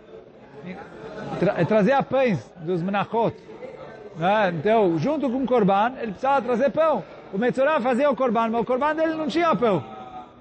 Tra 1.39 1.65
trazia 1.65 2.03
pães 2.03 2.39
dos 2.57 2.83
menachot. 2.83 3.35
Né? 4.17 4.55
Então, 4.59 4.99
junto 4.99 5.29
com 5.31 5.43
o 5.43 5.47
korban, 5.47 5.93
ele 6.01 6.13
precisava 6.13 6.43
trazer 6.43 6.71
pão. 6.71 7.03
O 7.33 7.39
Metzorah 7.39 7.81
fazia 7.81 8.11
o 8.11 8.17
Corban, 8.17 8.49
mas 8.49 8.61
o 8.63 8.65
Corban 8.65 8.95
dele 8.95 9.15
não 9.15 9.27
tinha 9.27 9.55
pão. 9.55 9.85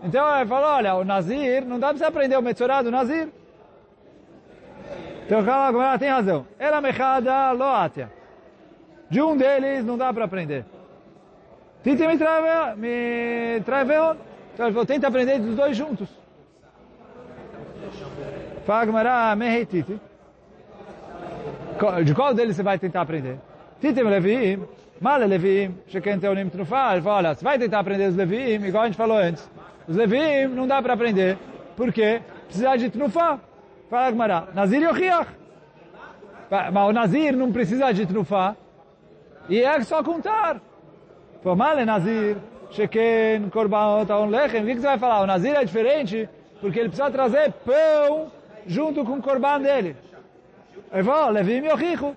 Então 0.04 0.36
ele 0.38 0.48
falou, 0.48 0.70
olha, 0.70 0.96
o 0.96 1.04
Nazir, 1.04 1.66
não 1.66 1.80
dá 1.80 1.94
para 1.94 2.08
aprender 2.08 2.38
o 2.38 2.42
Metzorah 2.42 2.84
do 2.84 2.92
Nazir. 2.92 3.30
Então 5.26 5.40
ela 5.40 5.98
tem 5.98 6.10
razão. 6.10 6.46
Ela 6.60 6.82
mechada 6.82 7.52
loatia. 7.52 8.12
De 9.10 9.22
um 9.22 9.36
deles 9.36 9.84
não 9.84 9.98
dá 9.98 10.14
para 10.14 10.26
aprender. 10.26 10.66
Tite 11.84 12.08
me 12.08 12.18
trave, 12.18 12.80
me 12.80 13.62
traveon. 13.64 14.16
Então 14.54 14.66
ele 14.66 14.74
falou, 14.74 14.86
tenta 14.86 15.08
aprender 15.08 15.40
dos 15.40 15.56
dois 15.56 15.76
juntos. 15.76 16.10
Fagmará 18.66 19.36
meheititi. 19.36 20.00
De 22.04 22.16
qual 22.16 22.34
deles 22.34 22.56
você 22.56 22.64
vai 22.64 22.80
tentar 22.80 23.02
aprender? 23.02 23.38
Tite 23.80 24.04
me 24.04 24.10
levi. 24.10 24.60
Male 25.00 25.26
Levim, 25.26 25.76
Sheken 25.88 26.20
Teonim 26.20 26.50
Trufá. 26.50 26.94
Ele 26.94 27.02
falou, 27.02 27.18
olha, 27.18 27.36
você 27.36 27.44
vai 27.44 27.60
tentar 27.60 27.80
aprender 27.80 28.08
os 28.08 28.16
Levim, 28.16 28.66
igual 28.66 28.84
a 28.84 28.86
gente 28.88 28.96
falou 28.96 29.18
antes. 29.18 29.50
Os 29.88 29.96
Levim 29.96 30.48
não 30.48 30.66
dá 30.66 30.82
para 30.82 30.94
aprender. 30.94 31.38
Por 31.76 31.92
quê? 31.92 32.22
Precisa 32.48 32.76
de 32.78 32.90
Trufá. 32.90 33.40
Fala 33.90 34.12
Gmará, 34.12 34.48
Nazir 34.54 34.82
Yochiach. 34.82 35.30
Mas 36.50 36.90
o 36.90 36.94
Nazir 36.94 37.36
não 37.36 37.52
precisa 37.52 37.92
de 37.92 38.06
Trufá. 38.06 38.56
E 39.50 39.62
é 39.62 39.82
só 39.82 40.04
contar. 40.04 40.62
Falou, 41.42 41.58
Male 41.58 41.86
Nazir, 41.86 42.38
Sheken, 42.72 43.50
Korban, 43.50 44.06
Taon 44.06 44.28
Lechem. 44.28 44.64
O 44.64 44.66
que 44.66 44.76
você 44.76 44.88
vai 44.88 44.98
falar? 44.98 45.22
O 45.22 45.28
Nazir 45.28 45.56
é 45.56 45.64
diferente 45.64 46.30
porque 46.62 46.80
ele 46.80 46.90
precisa 46.90 47.12
trazer 47.12 47.52
pão 47.64 48.32
junto 48.66 49.04
com 49.06 49.14
o 49.14 49.22
Korban 49.22 49.62
dele. 49.62 49.96
Ele 50.92 51.04
falou, 51.04 51.32
Levim 51.32 51.66
Yochichu. 51.68 52.16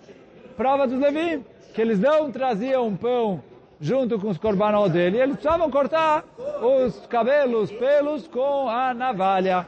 Prova 0.57 0.87
dos 0.87 0.99
Levim 0.99 1.45
que 1.79 1.83
eles 1.83 2.01
não 2.01 2.29
traziam 2.33 2.97
pão 2.97 3.41
junto 3.81 4.19
com 4.19 4.31
os 4.31 4.39
korbanot 4.39 4.91
dele, 4.91 5.19
eles 5.19 5.37
precisavam 5.37 5.71
cortar 5.71 6.25
os 6.61 7.07
cabelos, 7.07 7.71
pelos 7.71 8.27
com 8.27 8.69
a 8.69 8.93
navalha. 8.93 9.65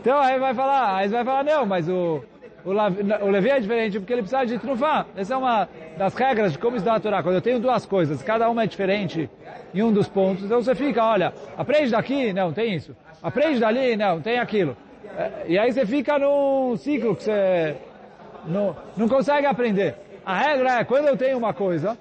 Então 0.00 0.18
aí 0.20 0.38
vai 0.38 0.54
falar, 0.54 0.96
aí 0.96 1.08
vai 1.08 1.24
falar, 1.24 1.44
não, 1.44 1.66
mas 1.66 1.88
o, 1.88 2.22
o, 2.64 2.70
o 2.70 3.30
Levi 3.30 3.50
é 3.50 3.60
diferente 3.60 3.98
porque 3.98 4.12
ele 4.12 4.22
precisa 4.22 4.46
de 4.46 4.58
trufar. 4.58 5.06
Essa 5.16 5.34
é 5.34 5.36
uma 5.36 5.68
das 5.96 6.14
regras 6.14 6.52
de 6.52 6.58
como 6.58 6.76
estudar 6.76 6.96
a 6.96 7.00
Torá. 7.00 7.22
Quando 7.22 7.34
eu 7.34 7.42
tenho 7.42 7.58
duas 7.58 7.84
coisas, 7.84 8.22
cada 8.22 8.48
uma 8.48 8.62
é 8.62 8.66
diferente 8.66 9.28
em 9.74 9.82
um 9.82 9.92
dos 9.92 10.08
pontos, 10.08 10.44
então 10.44 10.62
você 10.62 10.74
fica, 10.74 11.04
olha, 11.04 11.32
aprende 11.56 11.90
daqui, 11.90 12.32
não, 12.32 12.52
tem 12.52 12.74
isso. 12.74 12.96
Aprende 13.22 13.60
dali, 13.60 13.96
não, 13.96 14.20
tem 14.20 14.38
aquilo. 14.38 14.76
E 15.46 15.58
aí 15.58 15.72
você 15.72 15.84
fica 15.84 16.18
num 16.18 16.76
ciclo 16.76 17.16
que 17.16 17.24
você 17.24 17.76
não, 18.46 18.76
não 18.96 19.08
consegue 19.08 19.46
aprender. 19.46 19.96
A 20.24 20.36
regra 20.36 20.80
é, 20.80 20.84
quando 20.84 21.06
eu 21.06 21.16
tenho 21.16 21.36
uma 21.36 21.52
coisa, 21.52 21.98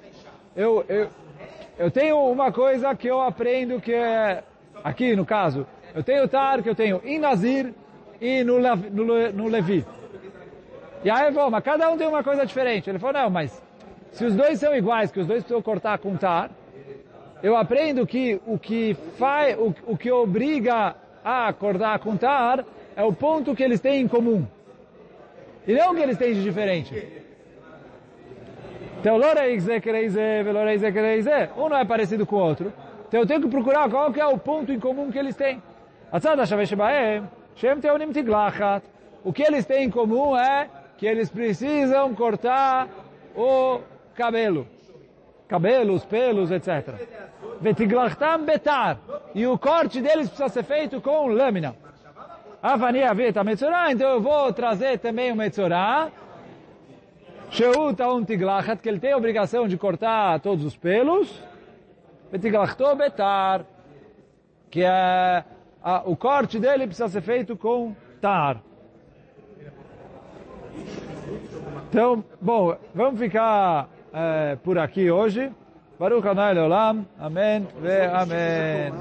eu, 0.56 0.86
eu, 0.88 1.08
eu 1.80 1.90
tenho 1.90 2.18
uma 2.18 2.52
coisa 2.52 2.94
que 2.96 3.08
eu 3.08 3.22
aprendo 3.22 3.82
que 3.82 3.94
é, 3.94 4.44
aqui 4.84 5.16
no 5.16 5.26
caso, 5.26 5.66
eu 5.96 6.04
tenho 6.04 6.28
tar 6.28 6.62
que 6.62 6.70
eu 6.70 6.76
tenho 6.76 7.02
em 7.04 7.20
Nazir 7.20 7.74
e 8.20 8.44
no, 8.44 8.60
no, 8.60 9.32
no 9.32 9.48
Levi. 9.48 9.86
E 11.04 11.10
aí 11.10 11.28
eu 11.28 11.34
vou, 11.34 11.50
mas 11.50 11.64
cada 11.64 11.90
um 11.90 11.98
tem 11.98 12.08
uma 12.08 12.24
coisa 12.24 12.46
diferente. 12.46 12.90
Ele 12.90 13.00
falou, 13.00 13.22
não, 13.22 13.30
mas 13.30 13.62
se 14.12 14.26
os 14.26 14.36
dois 14.36 14.60
são 14.60 14.76
iguais, 14.76 15.12
que 15.12 15.20
os 15.20 15.28
dois 15.28 15.44
precisam 15.44 15.62
cortar 15.62 16.00
com 16.00 16.16
tar, 16.18 16.50
eu 17.44 17.56
aprendo 17.56 18.06
que 18.06 18.42
o 18.46 18.58
que 18.58 18.96
faz, 19.18 19.58
o, 19.58 19.74
o 19.86 19.98
que 19.98 20.12
obriga 20.12 20.96
a 21.24 21.48
acordar 21.48 22.00
com 22.00 22.18
tar 22.18 22.66
é 22.96 23.04
o 23.04 23.14
ponto 23.14 23.56
que 23.56 23.64
eles 23.64 23.80
têm 23.80 24.02
em 24.02 24.08
comum. 24.08 24.46
E 25.68 25.74
não 25.74 25.92
o 25.92 25.96
que 25.96 26.02
eles 26.02 26.18
têm 26.18 26.34
de 26.34 26.42
diferente. 26.42 26.96
Então, 29.00 29.18
um 31.56 31.70
não 31.70 31.78
é 31.78 31.86
parecido 31.86 32.26
com 32.26 32.38
o 32.38 32.40
outro. 32.40 32.74
Então 33.08 33.22
eu 33.22 33.28
tenho 33.28 33.42
que 33.42 33.48
procurar 33.48 33.90
qual 33.90 34.12
que 34.12 34.20
é 34.20 34.26
o 34.26 34.38
ponto 34.38 34.72
em 34.72 34.80
comum 34.80 35.12
que 35.12 35.18
eles 35.18 35.36
têm. 35.36 35.62
O 39.24 39.34
que 39.34 39.44
eles 39.44 39.66
têm 39.66 39.86
em 39.86 39.90
comum 39.90 40.38
é 40.38 40.70
que 40.98 41.06
eles 41.06 41.30
precisam 41.30 42.14
cortar 42.16 42.88
o 43.36 43.82
cabelo. 44.16 44.68
Cabelos, 45.48 46.06
pelos, 46.06 46.52
etc. 46.52 46.94
betar. 48.46 49.00
E 49.34 49.48
o 49.48 49.58
corte 49.58 50.02
deles 50.02 50.28
precisa 50.30 50.50
ser 50.50 50.64
feito 50.64 51.02
com 51.02 51.28
lâmina. 51.28 51.76
Avania 52.62 53.14
veta 53.14 53.44
metzorah, 53.44 53.92
então 53.92 54.10
eu 54.10 54.22
vou 54.22 54.52
trazer 54.52 55.00
também 55.00 55.32
o 55.32 55.36
metzorah 55.36 56.12
Sheu 57.50 57.94
taun 57.96 58.26
tiglachat, 58.26 58.82
que 58.82 58.90
ele 58.90 59.00
tem 59.00 59.14
a 59.14 59.18
obrigação 59.18 59.68
de 59.68 59.78
cortar 59.78 60.40
todos 60.42 60.66
os 60.66 60.76
pelos. 60.76 61.42
Betiglachto 62.30 62.94
betar, 62.96 63.66
que 64.70 64.84
é, 64.84 65.46
a, 65.88 66.02
o 66.06 66.18
corte 66.18 66.60
dele 66.60 66.86
precisa 66.86 67.08
ser 67.08 67.22
feito 67.22 67.56
com 67.56 67.96
tar. 68.20 68.62
Então, 71.90 72.26
bom, 72.42 72.76
vamos 72.94 73.18
ficar 73.18 73.88
é, 74.12 74.58
por 74.58 74.78
aqui 74.78 75.10
hoje. 75.10 75.50
Baruch 75.98 76.28
Adonai 76.28 76.54
Leolam. 76.54 77.06
Amém 77.18 77.66
ve 77.80 78.02
Amém. 78.02 78.92